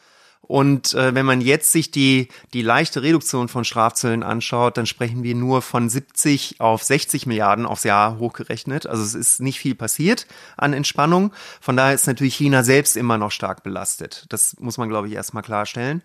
Und 0.47 0.93
äh, 0.93 1.15
wenn 1.15 1.25
man 1.25 1.41
jetzt 1.41 1.71
sich 1.71 1.89
die, 1.89 2.27
die 2.53 2.61
leichte 2.61 3.01
Reduktion 3.01 3.47
von 3.47 3.65
Strafzöllen 3.65 4.21
anschaut, 4.21 4.77
dann 4.77 4.85
sprechen 4.85 5.23
wir 5.23 5.33
nur 5.33 5.63
von 5.63 5.89
70 5.89 6.61
auf 6.61 6.83
60 6.83 7.25
Milliarden 7.25 7.65
aufs 7.65 7.83
Jahr 7.83 8.19
hochgerechnet. 8.19 8.85
Also 8.85 9.03
es 9.03 9.15
ist 9.15 9.41
nicht 9.41 9.59
viel 9.59 9.73
passiert 9.73 10.27
an 10.55 10.73
Entspannung. 10.73 11.31
Von 11.61 11.75
daher 11.75 11.95
ist 11.95 12.05
natürlich 12.05 12.35
China 12.35 12.63
selbst 12.63 12.95
immer 12.95 13.17
noch 13.17 13.31
stark 13.31 13.63
belastet. 13.63 14.25
Das 14.29 14.55
muss 14.59 14.77
man, 14.77 14.87
glaube 14.87 15.07
ich, 15.07 15.13
erstmal 15.13 15.43
klarstellen. 15.43 16.03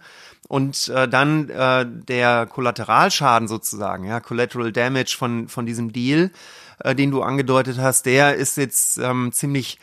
Und 0.49 0.89
äh, 0.89 1.07
dann 1.07 1.51
äh, 1.51 1.87
der 1.87 2.47
Kollateralschaden 2.47 3.47
sozusagen, 3.47 4.05
ja, 4.05 4.21
Collateral 4.21 4.73
Damage 4.73 5.17
von, 5.19 5.49
von 5.49 5.67
diesem 5.67 5.93
Deal, 5.93 6.31
äh, 6.79 6.95
den 6.95 7.11
du 7.11 7.23
angedeutet 7.23 7.79
hast, 7.79 8.07
der 8.07 8.37
ist 8.37 8.57
jetzt 8.57 8.97
ähm, 8.99 9.33
ziemlich 9.33 9.79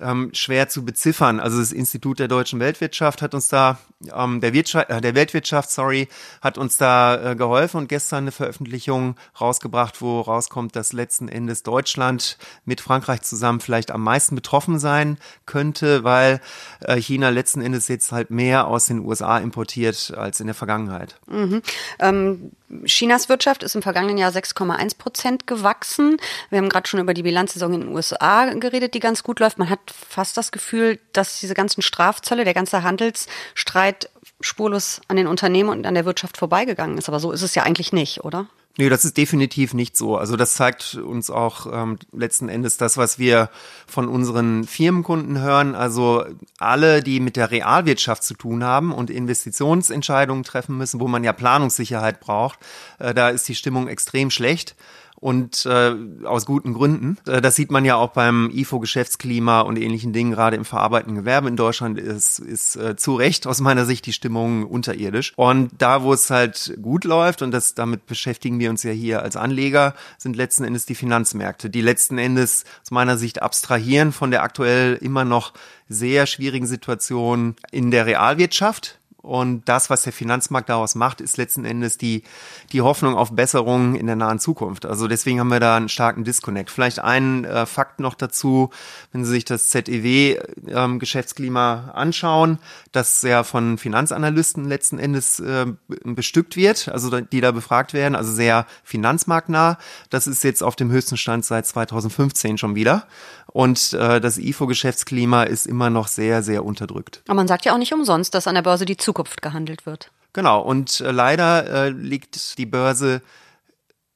ähm, 0.00 0.30
schwer 0.32 0.68
zu 0.68 0.84
beziffern. 0.84 1.40
Also 1.40 1.58
das 1.58 1.72
Institut 1.72 2.18
der 2.18 2.28
deutschen 2.28 2.60
Weltwirtschaft 2.60 3.22
hat 3.22 3.34
uns 3.34 3.48
da, 3.48 3.78
ähm, 4.14 4.40
der, 4.40 4.52
Wirtschaft, 4.52 4.90
äh, 4.90 5.00
der 5.00 5.14
Weltwirtschaft, 5.14 5.70
sorry, 5.70 6.08
hat 6.40 6.58
uns 6.58 6.76
da 6.76 7.32
äh, 7.32 7.36
geholfen 7.36 7.78
und 7.78 7.88
gestern 7.88 8.24
eine 8.24 8.32
Veröffentlichung 8.32 9.16
rausgebracht, 9.40 10.00
wo 10.00 10.20
rauskommt, 10.20 10.76
dass 10.76 10.92
letzten 10.92 11.28
Endes 11.28 11.62
Deutschland 11.62 12.38
mit 12.64 12.80
Frankreich 12.80 13.22
zusammen 13.22 13.60
vielleicht 13.60 13.90
am 13.90 14.02
meisten 14.02 14.34
betroffen 14.34 14.78
sein 14.78 15.18
könnte, 15.46 16.04
weil 16.04 16.40
äh, 16.80 16.96
China 16.96 17.30
letzten 17.30 17.60
Endes 17.60 17.88
jetzt 17.88 18.12
halt 18.12 18.30
mehr 18.30 18.66
aus 18.66 18.86
den 18.86 19.00
USA 19.00 19.38
importiert 19.38 20.12
als 20.16 20.40
in 20.40 20.46
der 20.46 20.54
Vergangenheit. 20.54 21.18
Mhm. 21.26 21.62
Ähm, 21.98 22.52
Chinas 22.84 23.28
Wirtschaft 23.28 23.62
ist 23.62 23.74
im 23.74 23.82
vergangenen 23.82 24.18
Jahr 24.18 24.32
6,1 24.32 24.98
Prozent 24.98 25.46
gewachsen. 25.46 26.16
Wir 26.50 26.58
haben 26.58 26.68
gerade 26.68 26.88
schon 26.88 27.00
über 27.00 27.14
die 27.14 27.22
Bilanzsaison 27.22 27.72
in 27.72 27.80
den 27.82 27.94
USA 27.94 28.52
geredet, 28.54 28.94
die 28.94 29.00
ganz 29.00 29.22
gut 29.22 29.40
läuft. 29.40 29.58
Man 29.58 29.70
hat 29.70 29.80
fast 29.90 30.36
das 30.36 30.50
Gefühl, 30.50 30.98
dass 31.12 31.38
diese 31.40 31.54
ganzen 31.54 31.82
Strafzölle, 31.82 32.44
der 32.44 32.54
ganze 32.54 32.82
Handelsstreit 32.82 34.10
spurlos 34.40 35.00
an 35.08 35.16
den 35.16 35.26
Unternehmen 35.26 35.70
und 35.70 35.86
an 35.86 35.94
der 35.94 36.04
Wirtschaft 36.04 36.36
vorbeigegangen 36.36 36.98
ist. 36.98 37.08
Aber 37.08 37.20
so 37.20 37.32
ist 37.32 37.42
es 37.42 37.54
ja 37.54 37.62
eigentlich 37.62 37.92
nicht, 37.92 38.24
oder? 38.24 38.46
Nee, 38.78 38.90
das 38.90 39.06
ist 39.06 39.16
definitiv 39.16 39.72
nicht 39.72 39.96
so. 39.96 40.18
Also 40.18 40.36
das 40.36 40.52
zeigt 40.52 40.96
uns 40.96 41.30
auch 41.30 41.66
ähm, 41.72 41.98
letzten 42.12 42.50
Endes 42.50 42.76
das, 42.76 42.98
was 42.98 43.18
wir 43.18 43.48
von 43.86 44.06
unseren 44.06 44.64
Firmenkunden 44.64 45.40
hören. 45.40 45.74
Also 45.74 46.26
alle, 46.58 47.02
die 47.02 47.20
mit 47.20 47.36
der 47.36 47.50
Realwirtschaft 47.50 48.22
zu 48.22 48.34
tun 48.34 48.64
haben 48.64 48.92
und 48.92 49.08
Investitionsentscheidungen 49.08 50.44
treffen 50.44 50.76
müssen, 50.76 51.00
wo 51.00 51.08
man 51.08 51.24
ja 51.24 51.32
Planungssicherheit 51.32 52.20
braucht, 52.20 52.58
äh, 52.98 53.14
da 53.14 53.30
ist 53.30 53.48
die 53.48 53.54
Stimmung 53.54 53.88
extrem 53.88 54.30
schlecht 54.30 54.76
und 55.16 55.66
äh, 55.66 55.94
aus 56.24 56.46
guten 56.46 56.74
Gründen. 56.74 57.18
Äh, 57.26 57.40
das 57.40 57.56
sieht 57.56 57.70
man 57.70 57.84
ja 57.84 57.96
auch 57.96 58.12
beim 58.12 58.50
IFO-Geschäftsklima 58.52 59.60
und 59.60 59.78
ähnlichen 59.78 60.12
Dingen, 60.12 60.30
gerade 60.30 60.56
im 60.56 60.64
verarbeitenden 60.64 61.16
Gewerbe 61.16 61.48
in 61.48 61.56
Deutschland 61.56 61.98
ist, 61.98 62.38
ist 62.38 62.76
äh, 62.76 62.96
zu 62.96 63.14
Recht 63.14 63.46
aus 63.46 63.60
meiner 63.60 63.86
Sicht 63.86 64.06
die 64.06 64.12
Stimmung 64.12 64.64
unterirdisch. 64.64 65.32
Und 65.36 65.70
da, 65.78 66.02
wo 66.02 66.12
es 66.12 66.30
halt 66.30 66.76
gut 66.80 67.04
läuft, 67.04 67.42
und 67.42 67.50
das 67.50 67.74
damit 67.74 68.06
beschäftigen 68.06 68.58
wir 68.58 68.70
uns 68.70 68.82
ja 68.82 68.92
hier 68.92 69.22
als 69.22 69.36
Anleger, 69.36 69.94
sind 70.18 70.36
letzten 70.36 70.64
Endes 70.64 70.86
die 70.86 70.94
Finanzmärkte, 70.94 71.70
die 71.70 71.80
letzten 71.80 72.18
Endes 72.18 72.64
aus 72.82 72.90
meiner 72.90 73.16
Sicht 73.16 73.42
abstrahieren 73.42 74.12
von 74.12 74.30
der 74.30 74.42
aktuell 74.42 74.94
immer 74.94 75.24
noch 75.24 75.52
sehr 75.88 76.26
schwierigen 76.26 76.66
Situation 76.66 77.56
in 77.70 77.90
der 77.90 78.06
Realwirtschaft 78.06 78.98
und 79.26 79.68
das, 79.68 79.90
was 79.90 80.04
der 80.04 80.12
Finanzmarkt 80.12 80.68
daraus 80.68 80.94
macht, 80.94 81.20
ist 81.20 81.36
letzten 81.36 81.64
Endes 81.64 81.98
die, 81.98 82.22
die 82.70 82.80
Hoffnung 82.80 83.16
auf 83.16 83.32
Besserungen 83.32 83.96
in 83.96 84.06
der 84.06 84.14
nahen 84.14 84.38
Zukunft. 84.38 84.86
Also 84.86 85.08
deswegen 85.08 85.40
haben 85.40 85.48
wir 85.48 85.58
da 85.58 85.76
einen 85.76 85.88
starken 85.88 86.22
Disconnect. 86.22 86.70
Vielleicht 86.70 87.00
ein 87.00 87.44
äh, 87.44 87.66
Fakt 87.66 87.98
noch 87.98 88.14
dazu, 88.14 88.70
wenn 89.10 89.24
Sie 89.24 89.32
sich 89.32 89.44
das 89.44 89.68
ZEW-Geschäftsklima 89.70 91.86
ähm, 91.88 91.92
anschauen, 91.92 92.60
das 92.92 93.20
ja 93.22 93.42
von 93.42 93.78
Finanzanalysten 93.78 94.64
letzten 94.64 95.00
Endes 95.00 95.40
äh, 95.40 95.66
bestückt 96.04 96.56
wird, 96.56 96.88
also 96.88 97.20
die 97.20 97.40
da 97.40 97.50
befragt 97.50 97.94
werden, 97.94 98.14
also 98.14 98.30
sehr 98.30 98.64
finanzmarktnah. 98.84 99.76
Das 100.08 100.28
ist 100.28 100.44
jetzt 100.44 100.62
auf 100.62 100.76
dem 100.76 100.92
höchsten 100.92 101.16
Stand 101.16 101.44
seit 101.44 101.66
2015 101.66 102.58
schon 102.58 102.76
wieder. 102.76 103.08
Und 103.56 103.94
äh, 103.94 104.20
das 104.20 104.36
IFO-Geschäftsklima 104.36 105.44
ist 105.44 105.66
immer 105.66 105.88
noch 105.88 106.08
sehr, 106.08 106.42
sehr 106.42 106.64
unterdrückt. 106.64 107.22
Aber 107.26 107.36
man 107.36 107.48
sagt 107.48 107.64
ja 107.64 107.72
auch 107.72 107.78
nicht 107.78 107.94
umsonst, 107.94 108.34
dass 108.34 108.46
an 108.46 108.54
der 108.54 108.60
Börse 108.60 108.84
die 108.84 108.98
Zukunft 108.98 109.15
gehandelt 109.42 109.86
wird. 109.86 110.10
Genau, 110.32 110.60
und 110.60 111.00
äh, 111.00 111.10
leider 111.10 111.86
äh, 111.86 111.88
liegt 111.88 112.58
die 112.58 112.66
Börse 112.66 113.22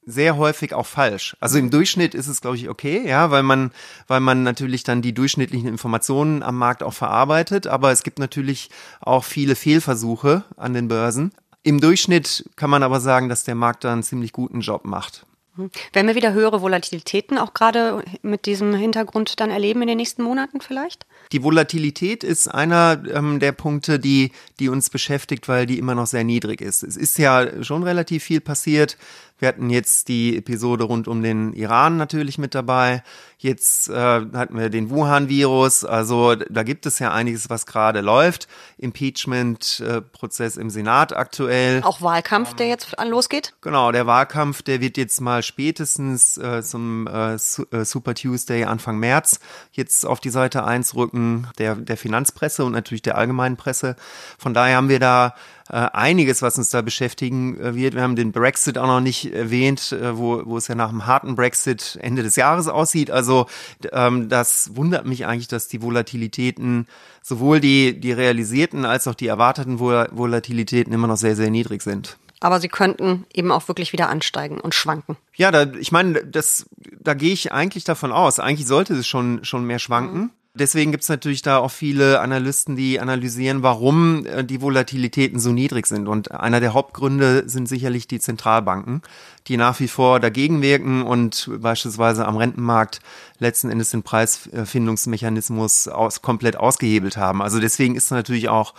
sehr 0.05 0.37
häufig 0.37 0.73
auch 0.73 0.85
falsch. 0.85 1.35
Also 1.39 1.57
im 1.57 1.69
Durchschnitt 1.69 2.15
ist 2.15 2.27
es, 2.27 2.41
glaube 2.41 2.57
ich, 2.57 2.69
okay, 2.69 3.07
ja, 3.07 3.31
weil 3.31 3.43
man, 3.43 3.71
weil 4.07 4.19
man 4.19 4.43
natürlich 4.43 4.83
dann 4.83 5.01
die 5.01 5.13
durchschnittlichen 5.13 5.67
Informationen 5.67 6.43
am 6.43 6.57
Markt 6.57 6.83
auch 6.83 6.93
verarbeitet, 6.93 7.67
aber 7.67 7.91
es 7.91 8.03
gibt 8.03 8.19
natürlich 8.19 8.69
auch 8.99 9.23
viele 9.23 9.55
Fehlversuche 9.55 10.43
an 10.57 10.73
den 10.73 10.87
Börsen. 10.87 11.31
Im 11.63 11.79
Durchschnitt 11.79 12.49
kann 12.55 12.71
man 12.71 12.83
aber 12.83 12.99
sagen, 12.99 13.29
dass 13.29 13.43
der 13.43 13.55
Markt 13.55 13.83
da 13.83 13.93
einen 13.93 14.03
ziemlich 14.03 14.31
guten 14.31 14.61
Job 14.61 14.85
macht. 14.85 15.25
Mhm. 15.55 15.69
Werden 15.93 16.07
wir 16.07 16.15
wieder 16.15 16.33
höhere 16.33 16.61
Volatilitäten 16.61 17.37
auch 17.37 17.53
gerade 17.53 18.03
mit 18.21 18.45
diesem 18.45 18.73
Hintergrund 18.73 19.39
dann 19.39 19.51
erleben 19.51 19.81
in 19.81 19.87
den 19.89 19.97
nächsten 19.97 20.23
Monaten 20.23 20.61
vielleicht? 20.61 21.05
Die 21.31 21.43
Volatilität 21.43 22.23
ist 22.23 22.47
einer 22.47 23.03
ähm, 23.13 23.39
der 23.39 23.51
Punkte, 23.51 23.99
die, 23.99 24.31
die 24.59 24.69
uns 24.69 24.89
beschäftigt, 24.89 25.47
weil 25.47 25.65
die 25.65 25.77
immer 25.77 25.95
noch 25.95 26.07
sehr 26.07 26.23
niedrig 26.23 26.61
ist. 26.61 26.83
Es 26.83 26.97
ist 26.97 27.17
ja 27.17 27.63
schon 27.63 27.83
relativ 27.83 28.23
viel 28.23 28.41
passiert. 28.41 28.97
Wir 29.41 29.47
hatten 29.47 29.71
jetzt 29.71 30.07
die 30.07 30.37
Episode 30.37 30.83
rund 30.83 31.07
um 31.07 31.23
den 31.23 31.53
Iran 31.53 31.97
natürlich 31.97 32.37
mit 32.37 32.53
dabei. 32.53 33.01
Jetzt 33.39 33.89
äh, 33.89 33.95
hatten 33.95 34.55
wir 34.55 34.69
den 34.69 34.91
Wuhan-Virus. 34.91 35.83
Also 35.83 36.35
da 36.35 36.61
gibt 36.61 36.85
es 36.85 36.99
ja 36.99 37.11
einiges, 37.11 37.49
was 37.49 37.65
gerade 37.65 38.01
läuft. 38.01 38.47
Impeachment-Prozess 38.77 40.57
im 40.57 40.69
Senat 40.69 41.13
aktuell. 41.17 41.81
Auch 41.81 42.03
Wahlkampf, 42.03 42.53
der 42.53 42.67
jetzt 42.67 42.95
losgeht? 43.03 43.55
Genau, 43.61 43.91
der 43.91 44.05
Wahlkampf, 44.05 44.61
der 44.61 44.79
wird 44.79 44.95
jetzt 44.95 45.19
mal 45.21 45.41
spätestens 45.41 46.37
äh, 46.37 46.61
zum 46.61 47.07
äh, 47.07 47.33
äh, 47.33 47.37
Super 47.83 48.13
Tuesday 48.13 48.65
Anfang 48.65 48.99
März 48.99 49.39
jetzt 49.71 50.05
auf 50.05 50.19
die 50.19 50.29
Seite 50.29 50.65
1 50.65 50.93
rücken, 50.93 51.47
der, 51.57 51.73
der 51.73 51.97
Finanzpresse 51.97 52.63
und 52.63 52.73
natürlich 52.73 53.01
der 53.01 53.17
allgemeinen 53.17 53.57
Presse. 53.57 53.95
Von 54.37 54.53
daher 54.53 54.75
haben 54.75 54.89
wir 54.89 54.99
da 54.99 55.33
äh, 55.71 55.87
einiges, 55.93 56.41
was 56.41 56.57
uns 56.57 56.69
da 56.69 56.81
beschäftigen 56.81 57.57
äh, 57.57 57.75
wird. 57.75 57.95
Wir 57.95 58.01
haben 58.01 58.17
den 58.17 58.33
Brexit 58.33 58.77
auch 58.77 58.87
noch 58.87 58.99
nicht 58.99 59.33
erwähnt, 59.33 59.93
äh, 59.93 60.17
wo, 60.17 60.41
wo 60.45 60.57
es 60.57 60.67
ja 60.67 60.75
nach 60.75 60.89
einem 60.89 61.05
harten 61.05 61.35
Brexit 61.35 61.97
Ende 62.01 62.23
des 62.23 62.35
Jahres 62.35 62.67
aussieht. 62.67 63.09
Also 63.09 63.45
ähm, 63.93 64.27
das 64.27 64.75
wundert 64.75 65.05
mich 65.05 65.25
eigentlich, 65.25 65.47
dass 65.47 65.69
die 65.69 65.81
Volatilitäten, 65.81 66.87
sowohl 67.21 67.61
die, 67.61 67.97
die 67.97 68.11
realisierten 68.11 68.83
als 68.83 69.07
auch 69.07 69.15
die 69.15 69.27
erwarteten 69.27 69.79
Volatilitäten 69.79 70.91
immer 70.91 71.07
noch 71.07 71.17
sehr, 71.17 71.37
sehr 71.37 71.49
niedrig 71.49 71.81
sind. 71.83 72.17
Aber 72.41 72.59
sie 72.59 72.67
könnten 72.67 73.25
eben 73.33 73.51
auch 73.51 73.67
wirklich 73.69 73.93
wieder 73.93 74.09
ansteigen 74.09 74.59
und 74.59 74.75
schwanken. 74.75 75.15
Ja, 75.35 75.51
da, 75.51 75.71
ich 75.79 75.93
meine, 75.93 76.25
das, 76.25 76.65
da 76.99 77.13
gehe 77.13 77.31
ich 77.31 77.53
eigentlich 77.53 77.85
davon 77.85 78.11
aus. 78.11 78.39
Eigentlich 78.39 78.67
sollte 78.67 78.95
es 78.95 79.07
schon, 79.07 79.45
schon 79.45 79.63
mehr 79.63 79.79
schwanken. 79.79 80.19
Mhm. 80.19 80.29
Deswegen 80.53 80.91
gibt 80.91 81.03
es 81.03 81.09
natürlich 81.09 81.41
da 81.41 81.59
auch 81.59 81.71
viele 81.71 82.19
Analysten, 82.19 82.75
die 82.75 82.99
analysieren, 82.99 83.63
warum 83.63 84.25
äh, 84.25 84.43
die 84.43 84.61
Volatilitäten 84.61 85.39
so 85.39 85.53
niedrig 85.53 85.87
sind. 85.87 86.09
Und 86.09 86.31
einer 86.31 86.59
der 86.59 86.73
Hauptgründe 86.73 87.47
sind 87.47 87.69
sicherlich 87.69 88.05
die 88.05 88.19
Zentralbanken, 88.19 89.01
die 89.47 89.55
nach 89.55 89.79
wie 89.79 89.87
vor 89.87 90.19
dagegen 90.19 90.61
wirken 90.61 91.03
und 91.03 91.49
beispielsweise 91.59 92.27
am 92.27 92.35
Rentenmarkt 92.35 92.99
letzten 93.39 93.69
Endes 93.69 93.91
den 93.91 94.03
Preisfindungsmechanismus 94.03 95.87
aus, 95.87 96.21
komplett 96.21 96.57
ausgehebelt 96.57 97.15
haben. 97.15 97.41
Also 97.41 97.61
deswegen 97.61 97.95
ist 97.95 98.11
natürlich 98.11 98.49
auch 98.49 98.73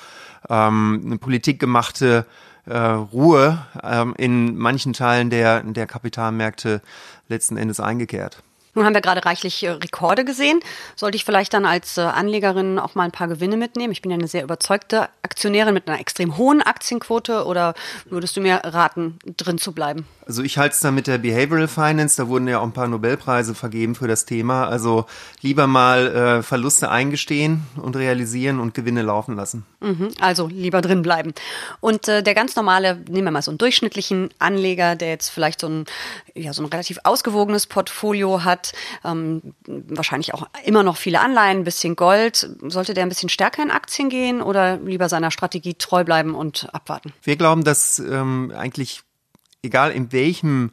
ähm, 0.51 1.03
eine 1.07 1.17
politikgemachte 1.17 2.27
äh, 2.67 2.77
Ruhe 2.77 3.67
ähm, 3.83 4.15
in 4.19 4.59
manchen 4.59 4.93
Teilen 4.93 5.31
der, 5.31 5.63
der 5.63 5.87
Kapitalmärkte 5.87 6.83
letzten 7.29 7.57
Endes 7.57 7.81
eingekehrt. 7.81 8.43
Nun 8.75 8.87
haben 8.87 8.95
wir 8.95 9.03
gerade 9.03 9.25
reichlich 9.27 9.63
äh, 9.65 9.71
Rekorde 9.71 10.25
gesehen. 10.25 10.61
Sollte 10.97 11.17
ich 11.17 11.25
vielleicht 11.25 11.53
dann 11.53 11.67
als 11.67 11.99
äh, 11.99 12.03
Anlegerin 12.03 12.79
auch 12.79 12.95
mal 12.95 13.05
ein 13.05 13.13
paar 13.13 13.29
Gewinne 13.29 13.59
mitnehmen? 13.59 13.93
Ich 13.93 14.01
bin 14.01 14.11
ja 14.11 14.17
eine 14.17 14.29
sehr 14.29 14.43
überzeugte 14.43 15.11
Aktionärin 15.23 15.75
mit 15.75 15.89
einer 15.89 16.01
extrem 16.01 16.39
hohen 16.39 16.63
Aktienquote 16.63 17.45
oder 17.45 17.75
würdest 18.07 18.37
du 18.37 18.41
mir 18.41 18.63
raten, 18.65 19.19
drin 19.37 19.59
zu 19.59 19.73
bleiben? 19.73 20.07
Also 20.27 20.43
ich 20.43 20.57
halte 20.57 20.75
es 20.75 20.81
da 20.81 20.91
mit 20.91 21.07
der 21.07 21.19
Behavioral 21.19 21.69
Finance, 21.69 22.17
da 22.17 22.29
wurden 22.29 22.49
ja 22.49 22.61
auch 22.61 22.65
ein 22.65 22.73
paar 22.73 22.89
Nobelpreise 22.89 23.55
vergeben 23.55 23.95
für 23.95 24.09
das 24.09 24.25
Thema. 24.25 24.69
Also 24.69 25.05
lieber 25.43 25.67
mal 25.67 26.07
äh, 26.07 26.43
Verluste 26.43 26.91
eingestehen 26.91 27.67
und 27.77 27.97
realisieren 27.97 28.59
und 28.59 28.73
Gewinne 28.73 29.03
laufen 29.03 29.37
lassen. 29.37 29.67
Mhm, 29.83 30.11
also 30.21 30.47
lieber 30.47 30.81
drin 30.81 31.03
bleiben. 31.03 31.35
Und 31.81 32.07
äh, 32.07 32.23
der 32.23 32.35
ganz 32.35 32.55
normale, 32.55 32.97
nehmen 33.09 33.25
wir 33.25 33.33
mal 33.33 33.43
so 33.43 33.51
einen 33.51 33.59
durchschnittlichen 33.59 34.31
Anleger, 34.39 34.95
der 34.95 35.09
jetzt 35.09 35.31
vielleicht 35.31 35.61
so 35.61 35.69
ein, 35.69 35.87
ja, 36.35 36.53
so 36.53 36.63
ein 36.63 36.67
relativ 36.67 36.99
ausgewogenes 37.03 37.67
Portfolio 37.67 38.45
hat, 38.45 38.73
ähm, 39.05 39.55
wahrscheinlich 39.67 40.35
auch 40.35 40.47
immer 40.65 40.83
noch 40.83 40.97
viele 40.97 41.21
Anleihen, 41.21 41.59
ein 41.59 41.65
bisschen 41.65 41.97
Gold. 41.97 42.49
Sollte 42.63 42.95
der 42.95 43.05
ein 43.05 43.09
bisschen 43.09 43.29
stärker 43.29 43.63
in 43.63 43.71
Aktien 43.71 44.09
gehen 44.09 44.41
oder 44.41 44.77
lieber 44.77 45.09
seiner 45.09 45.31
Strategie 45.31 45.75
treu 45.75 46.05
bleiben 46.05 46.35
und 46.35 46.73
abwarten? 46.73 47.13
Wir 47.23 47.37
glauben, 47.37 47.65
dass 47.65 47.99
ähm, 47.99 48.53
eigentlich 48.57 49.03
egal 49.63 49.91
in 49.91 50.13
welchem 50.13 50.71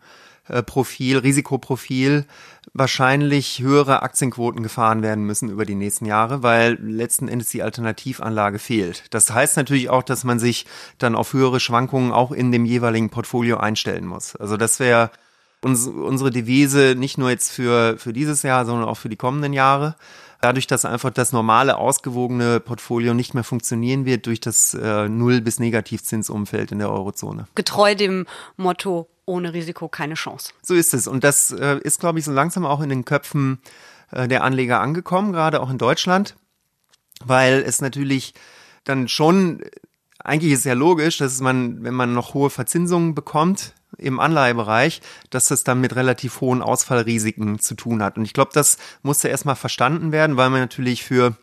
äh, 0.48 0.64
Profil, 0.64 1.18
Risikoprofil, 1.18 2.26
wahrscheinlich 2.74 3.62
höhere 3.62 4.04
Aktienquoten 4.04 4.64
gefahren 4.64 5.02
werden 5.02 5.24
müssen 5.24 5.50
über 5.50 5.66
die 5.66 5.76
nächsten 5.76 6.06
Jahre, 6.06 6.44
weil 6.44 6.74
letzten 6.82 7.28
Endes 7.28 7.50
die 7.50 7.64
Alternativanlage 7.64 8.60
fehlt. 8.60 9.04
Das 9.10 9.32
heißt 9.32 9.58
natürlich 9.58 9.90
auch, 9.90 10.04
dass 10.04 10.24
man 10.24 10.40
sich 10.40 10.66
dann 10.98 11.16
auf 11.16 11.34
höhere 11.34 11.60
Schwankungen 11.60 12.12
auch 12.12 12.32
in 12.32 12.52
dem 12.52 12.66
jeweiligen 12.66 13.10
Portfolio 13.10 13.58
einstellen 13.58 14.06
muss. 14.06 14.36
Also 14.36 14.58
das 14.58 14.80
wäre 14.80 15.12
uns, 15.62 15.88
unsere 15.88 16.32
Devise 16.32 16.96
nicht 16.98 17.18
nur 17.18 17.30
jetzt 17.30 17.52
für, 17.52 17.98
für 17.98 18.14
dieses 18.14 18.44
Jahr, 18.44 18.66
sondern 18.66 18.88
auch 18.88 18.98
für 18.98 19.10
die 19.10 19.18
kommenden 19.18 19.54
Jahre. 19.54 19.96
Dadurch, 20.42 20.68
dass 20.68 20.86
einfach 20.86 21.10
das 21.10 21.34
normale, 21.34 21.78
ausgewogene 21.78 22.62
Portfolio 22.62 23.14
nicht 23.14 23.34
mehr 23.34 23.44
funktionieren 23.44 24.06
wird 24.06 24.26
durch 24.26 24.40
das 24.40 24.74
äh, 24.74 25.10
Null- 25.10 25.42
bis 25.42 25.60
Negativzinsumfeld 25.60 26.72
in 26.72 26.80
der 26.80 26.90
Eurozone. 26.90 27.48
Getreu 27.56 27.94
dem 27.94 28.26
Motto, 28.56 29.10
ohne 29.30 29.54
Risiko 29.54 29.88
keine 29.88 30.16
Chance. 30.16 30.52
So 30.62 30.74
ist 30.74 30.94
es. 30.94 31.08
Und 31.08 31.24
das 31.24 31.52
äh, 31.52 31.78
ist, 31.84 32.00
glaube 32.00 32.20
ich, 32.20 32.26
so 32.26 32.32
langsam 32.32 32.66
auch 32.66 32.82
in 32.82 32.90
den 32.90 33.06
Köpfen 33.06 33.60
äh, 34.12 34.28
der 34.28 34.44
Anleger 34.44 34.82
angekommen, 34.82 35.32
gerade 35.32 35.62
auch 35.62 35.70
in 35.70 35.78
Deutschland, 35.78 36.36
weil 37.24 37.64
es 37.66 37.80
natürlich 37.80 38.34
dann 38.84 39.08
schon, 39.08 39.62
eigentlich 40.20 40.54
ist 40.54 40.60
es 40.60 40.66
ja 40.66 40.74
logisch, 40.74 41.20
dass 41.20 41.40
man, 41.40 41.84
wenn 41.84 41.94
man 41.94 42.14
noch 42.14 42.34
hohe 42.34 42.50
Verzinsungen 42.50 43.16
bekommt, 43.16 43.76
im 43.98 44.20
Anleihebereich, 44.20 45.02
dass 45.30 45.48
das 45.48 45.64
dann 45.64 45.82
mit 45.82 45.96
relativ 45.96 46.42
hohen 46.42 46.62
Ausfallrisiken 46.62 47.60
zu 47.60 47.76
tun 47.76 48.02
hat. 48.02 48.18
Und 48.18 48.26
ich 48.26 48.34
glaube, 48.34 48.52
das 48.54 48.78
musste 49.02 49.28
erstmal 49.28 49.56
verstanden 49.56 50.12
werden, 50.12 50.38
weil 50.38 50.50
man 50.50 50.62
natürlich 50.62 51.04
für 51.04 51.36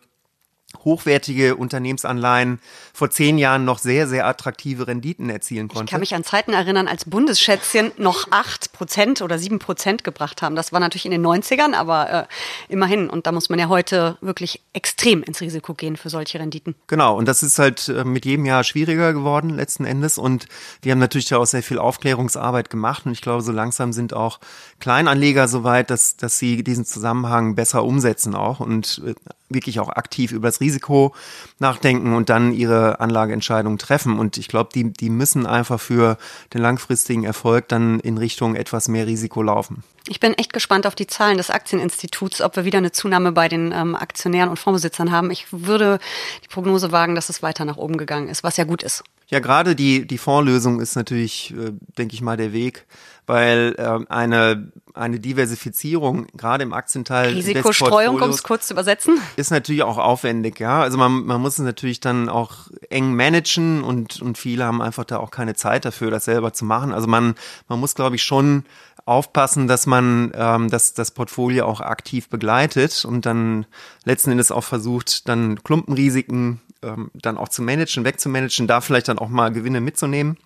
hochwertige 0.85 1.55
Unternehmensanleihen 1.55 2.59
vor 2.93 3.09
zehn 3.09 3.37
Jahren 3.37 3.65
noch 3.65 3.79
sehr, 3.79 4.07
sehr 4.07 4.25
attraktive 4.25 4.87
Renditen 4.87 5.29
erzielen 5.29 5.67
konnte. 5.67 5.85
Ich 5.85 5.91
kann 5.91 5.99
mich 5.99 6.15
an 6.15 6.23
Zeiten 6.23 6.53
erinnern, 6.53 6.87
als 6.87 7.05
Bundesschätzchen 7.05 7.91
noch 7.97 8.27
acht 8.31 8.73
Prozent 8.73 9.21
oder 9.21 9.37
sieben 9.37 9.59
Prozent 9.59 10.03
gebracht 10.03 10.41
haben. 10.41 10.55
Das 10.55 10.71
war 10.71 10.79
natürlich 10.79 11.05
in 11.05 11.11
den 11.11 11.25
90ern, 11.25 11.73
aber 11.73 12.09
äh, 12.09 12.25
immerhin. 12.69 13.09
Und 13.09 13.27
da 13.27 13.31
muss 13.31 13.49
man 13.49 13.59
ja 13.59 13.69
heute 13.69 14.17
wirklich 14.21 14.61
extrem 14.73 15.23
ins 15.23 15.41
Risiko 15.41 15.73
gehen 15.73 15.97
für 15.97 16.09
solche 16.09 16.39
Renditen. 16.39 16.75
Genau. 16.87 17.17
Und 17.17 17.27
das 17.27 17.43
ist 17.43 17.59
halt 17.59 17.89
äh, 17.89 18.03
mit 18.03 18.25
jedem 18.25 18.45
Jahr 18.45 18.63
schwieriger 18.63 19.13
geworden 19.13 19.49
letzten 19.49 19.85
Endes. 19.85 20.17
Und 20.17 20.47
wir 20.81 20.91
haben 20.91 20.99
natürlich 20.99 21.27
da 21.27 21.37
auch 21.37 21.45
sehr 21.45 21.63
viel 21.63 21.79
Aufklärungsarbeit 21.79 22.69
gemacht. 22.69 23.05
Und 23.05 23.11
ich 23.11 23.21
glaube, 23.21 23.41
so 23.41 23.51
langsam 23.51 23.93
sind 23.93 24.13
auch 24.13 24.39
Kleinanleger 24.79 25.47
so 25.47 25.63
weit, 25.63 25.89
dass, 25.89 26.17
dass 26.17 26.39
sie 26.39 26.63
diesen 26.63 26.85
Zusammenhang 26.85 27.55
besser 27.55 27.83
umsetzen 27.83 28.35
auch 28.35 28.59
und 28.59 29.01
äh, 29.05 29.13
wirklich 29.49 29.79
auch 29.79 29.89
aktiv 29.89 30.31
über 30.31 30.47
das 30.47 30.59
Risiko 30.67 31.13
nachdenken 31.59 32.13
und 32.13 32.29
dann 32.29 32.53
ihre 32.53 32.99
Anlageentscheidung 32.99 33.77
treffen. 33.77 34.19
Und 34.19 34.37
ich 34.37 34.47
glaube, 34.49 34.69
die, 34.73 34.91
die 34.91 35.09
müssen 35.09 35.45
einfach 35.45 35.79
für 35.79 36.17
den 36.53 36.61
langfristigen 36.61 37.23
Erfolg 37.23 37.69
dann 37.69 37.99
in 38.01 38.17
Richtung 38.17 38.55
etwas 38.55 38.89
mehr 38.89 39.07
Risiko 39.07 39.41
laufen. 39.41 39.83
Ich 40.09 40.19
bin 40.19 40.33
echt 40.33 40.53
gespannt 40.53 40.87
auf 40.87 40.95
die 40.95 41.07
Zahlen 41.07 41.37
des 41.37 41.49
Aktieninstituts, 41.49 42.41
ob 42.41 42.55
wir 42.55 42.65
wieder 42.65 42.77
eine 42.77 42.91
Zunahme 42.91 43.31
bei 43.31 43.47
den 43.49 43.71
ähm, 43.71 43.95
Aktionären 43.95 44.49
und 44.49 44.57
Fondsbesitzern 44.57 45.11
haben. 45.11 45.31
Ich 45.31 45.47
würde 45.51 45.99
die 46.43 46.47
Prognose 46.47 46.91
wagen, 46.91 47.15
dass 47.15 47.29
es 47.29 47.43
weiter 47.43 47.65
nach 47.65 47.77
oben 47.77 47.97
gegangen 47.97 48.29
ist, 48.29 48.43
was 48.43 48.57
ja 48.57 48.63
gut 48.63 48.83
ist. 48.83 49.03
Ja, 49.29 49.39
gerade 49.39 49.75
die, 49.75 50.07
die 50.07 50.17
Fondslösung 50.17 50.79
ist 50.79 50.95
natürlich, 50.95 51.53
äh, 51.53 51.73
denke 51.97 52.13
ich 52.13 52.21
mal, 52.21 52.37
der 52.37 52.53
Weg, 52.53 52.85
weil 53.25 53.75
äh, 53.77 54.09
eine, 54.09 54.71
eine 54.93 55.19
Diversifizierung, 55.19 56.27
gerade 56.27 56.63
im 56.63 56.71
Aktienteil. 56.71 57.33
Risikostreuung, 57.33 58.21
um 58.21 58.29
es 58.29 58.43
kurz 58.43 58.67
zu 58.67 58.73
übersetzen. 58.73 59.19
Ist 59.35 59.51
natürlich 59.51 59.83
auch 59.83 59.97
aufwendig, 59.97 60.61
ja. 60.61 60.81
Also 60.81 60.97
man, 60.97 61.25
man 61.25 61.41
muss 61.41 61.59
es 61.59 61.65
natürlich 61.65 61.99
dann 61.99 62.29
auch 62.29 62.69
eng 62.89 63.15
managen 63.15 63.83
und, 63.83 64.21
und 64.21 64.37
viele 64.37 64.63
haben 64.63 64.81
einfach 64.81 65.03
da 65.03 65.17
auch 65.17 65.31
keine 65.31 65.55
Zeit 65.55 65.83
dafür, 65.83 66.09
das 66.09 66.23
selber 66.23 66.53
zu 66.53 66.63
machen. 66.63 66.93
Also 66.93 67.07
man, 67.07 67.35
man 67.67 67.81
muss, 67.81 67.95
glaube 67.95 68.15
ich, 68.15 68.23
schon 68.23 68.63
aufpassen, 69.07 69.67
dass 69.67 69.85
man 69.85 70.31
ähm, 70.35 70.69
das, 70.69 70.93
das 70.93 71.11
Portfolio 71.11 71.65
auch 71.65 71.81
aktiv 71.81 72.29
begleitet 72.29 73.05
und 73.05 73.25
dann 73.25 73.65
letzten 74.03 74.31
Endes 74.31 74.51
auch 74.51 74.63
versucht, 74.63 75.27
dann 75.29 75.63
Klumpenrisiken 75.63 76.61
ähm, 76.83 77.11
dann 77.13 77.37
auch 77.37 77.49
zu 77.49 77.61
managen, 77.61 78.03
wegzumanagen, 78.03 78.67
da 78.67 78.81
vielleicht 78.81 79.07
dann 79.07 79.19
auch 79.19 79.29
mal 79.29 79.51
Gewinne 79.51 79.81
mitzunehmen 79.81 80.37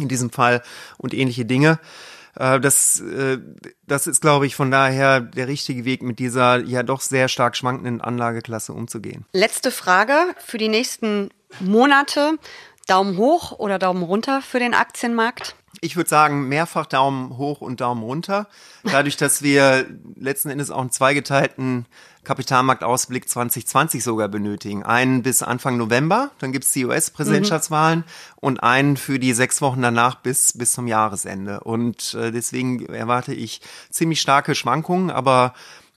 in 0.00 0.08
diesem 0.08 0.30
Fall 0.30 0.62
und 0.96 1.14
ähnliche 1.14 1.44
Dinge. 1.44 1.78
Äh, 2.34 2.60
das, 2.60 3.00
äh, 3.00 3.38
das 3.86 4.06
ist, 4.06 4.20
glaube 4.20 4.46
ich, 4.46 4.56
von 4.56 4.70
daher 4.70 5.20
der 5.20 5.48
richtige 5.48 5.84
Weg, 5.84 6.02
mit 6.02 6.18
dieser 6.18 6.58
ja 6.64 6.82
doch 6.82 7.00
sehr 7.00 7.28
stark 7.28 7.56
schwankenden 7.56 8.00
Anlageklasse 8.00 8.72
umzugehen. 8.72 9.24
Letzte 9.32 9.70
Frage 9.70 10.16
für 10.44 10.58
die 10.58 10.68
nächsten 10.68 11.30
Monate. 11.60 12.38
Daumen 12.86 13.18
hoch 13.18 13.52
oder 13.52 13.78
Daumen 13.78 14.02
runter 14.02 14.40
für 14.40 14.58
den 14.58 14.72
Aktienmarkt? 14.72 15.54
Ich 15.80 15.96
würde 15.96 16.10
sagen, 16.10 16.48
mehrfach 16.48 16.86
Daumen 16.86 17.36
hoch 17.36 17.60
und 17.60 17.80
Daumen 17.80 18.02
runter. 18.02 18.48
Dadurch, 18.84 19.16
dass 19.16 19.42
wir 19.42 19.86
letzten 20.16 20.50
Endes 20.50 20.70
auch 20.70 20.80
einen 20.80 20.90
zweigeteilten 20.90 21.86
Kapitalmarktausblick 22.24 23.28
2020 23.28 24.04
sogar 24.04 24.28
benötigen. 24.28 24.82
Einen 24.82 25.22
bis 25.22 25.42
Anfang 25.42 25.78
November, 25.78 26.30
dann 26.40 26.52
gibt's 26.52 26.72
die 26.72 26.84
US-Präsidentschaftswahlen 26.84 28.00
mhm. 28.00 28.04
und 28.36 28.62
einen 28.62 28.96
für 28.98 29.18
die 29.18 29.32
sechs 29.32 29.62
Wochen 29.62 29.80
danach 29.80 30.16
bis, 30.16 30.52
bis 30.52 30.72
zum 30.72 30.86
Jahresende. 30.86 31.60
Und 31.60 32.14
äh, 32.14 32.30
deswegen 32.30 32.84
erwarte 32.86 33.32
ich 33.32 33.62
ziemlich 33.90 34.20
starke 34.20 34.54
Schwankungen, 34.54 35.10
aber 35.10 35.54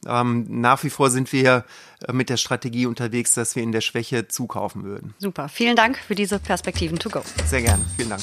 ähm, 0.08 0.46
nach 0.48 0.84
wie 0.84 0.90
vor 0.90 1.10
sind 1.10 1.32
wir 1.34 1.66
äh, 2.08 2.14
mit 2.14 2.30
der 2.30 2.38
Strategie 2.38 2.86
unterwegs, 2.86 3.34
dass 3.34 3.56
wir 3.56 3.64
in 3.64 3.72
der 3.72 3.82
Schwäche 3.82 4.28
zukaufen 4.28 4.84
würden. 4.84 5.14
Super. 5.20 5.50
Vielen 5.50 5.76
Dank 5.76 5.98
für 5.98 6.16
diese 6.16 6.40
Perspektiven 6.40 6.98
to 6.98 7.10
go. 7.10 7.22
Sehr 7.46 7.62
gerne. 7.62 7.84
Vielen 7.98 8.10
Dank. 8.10 8.22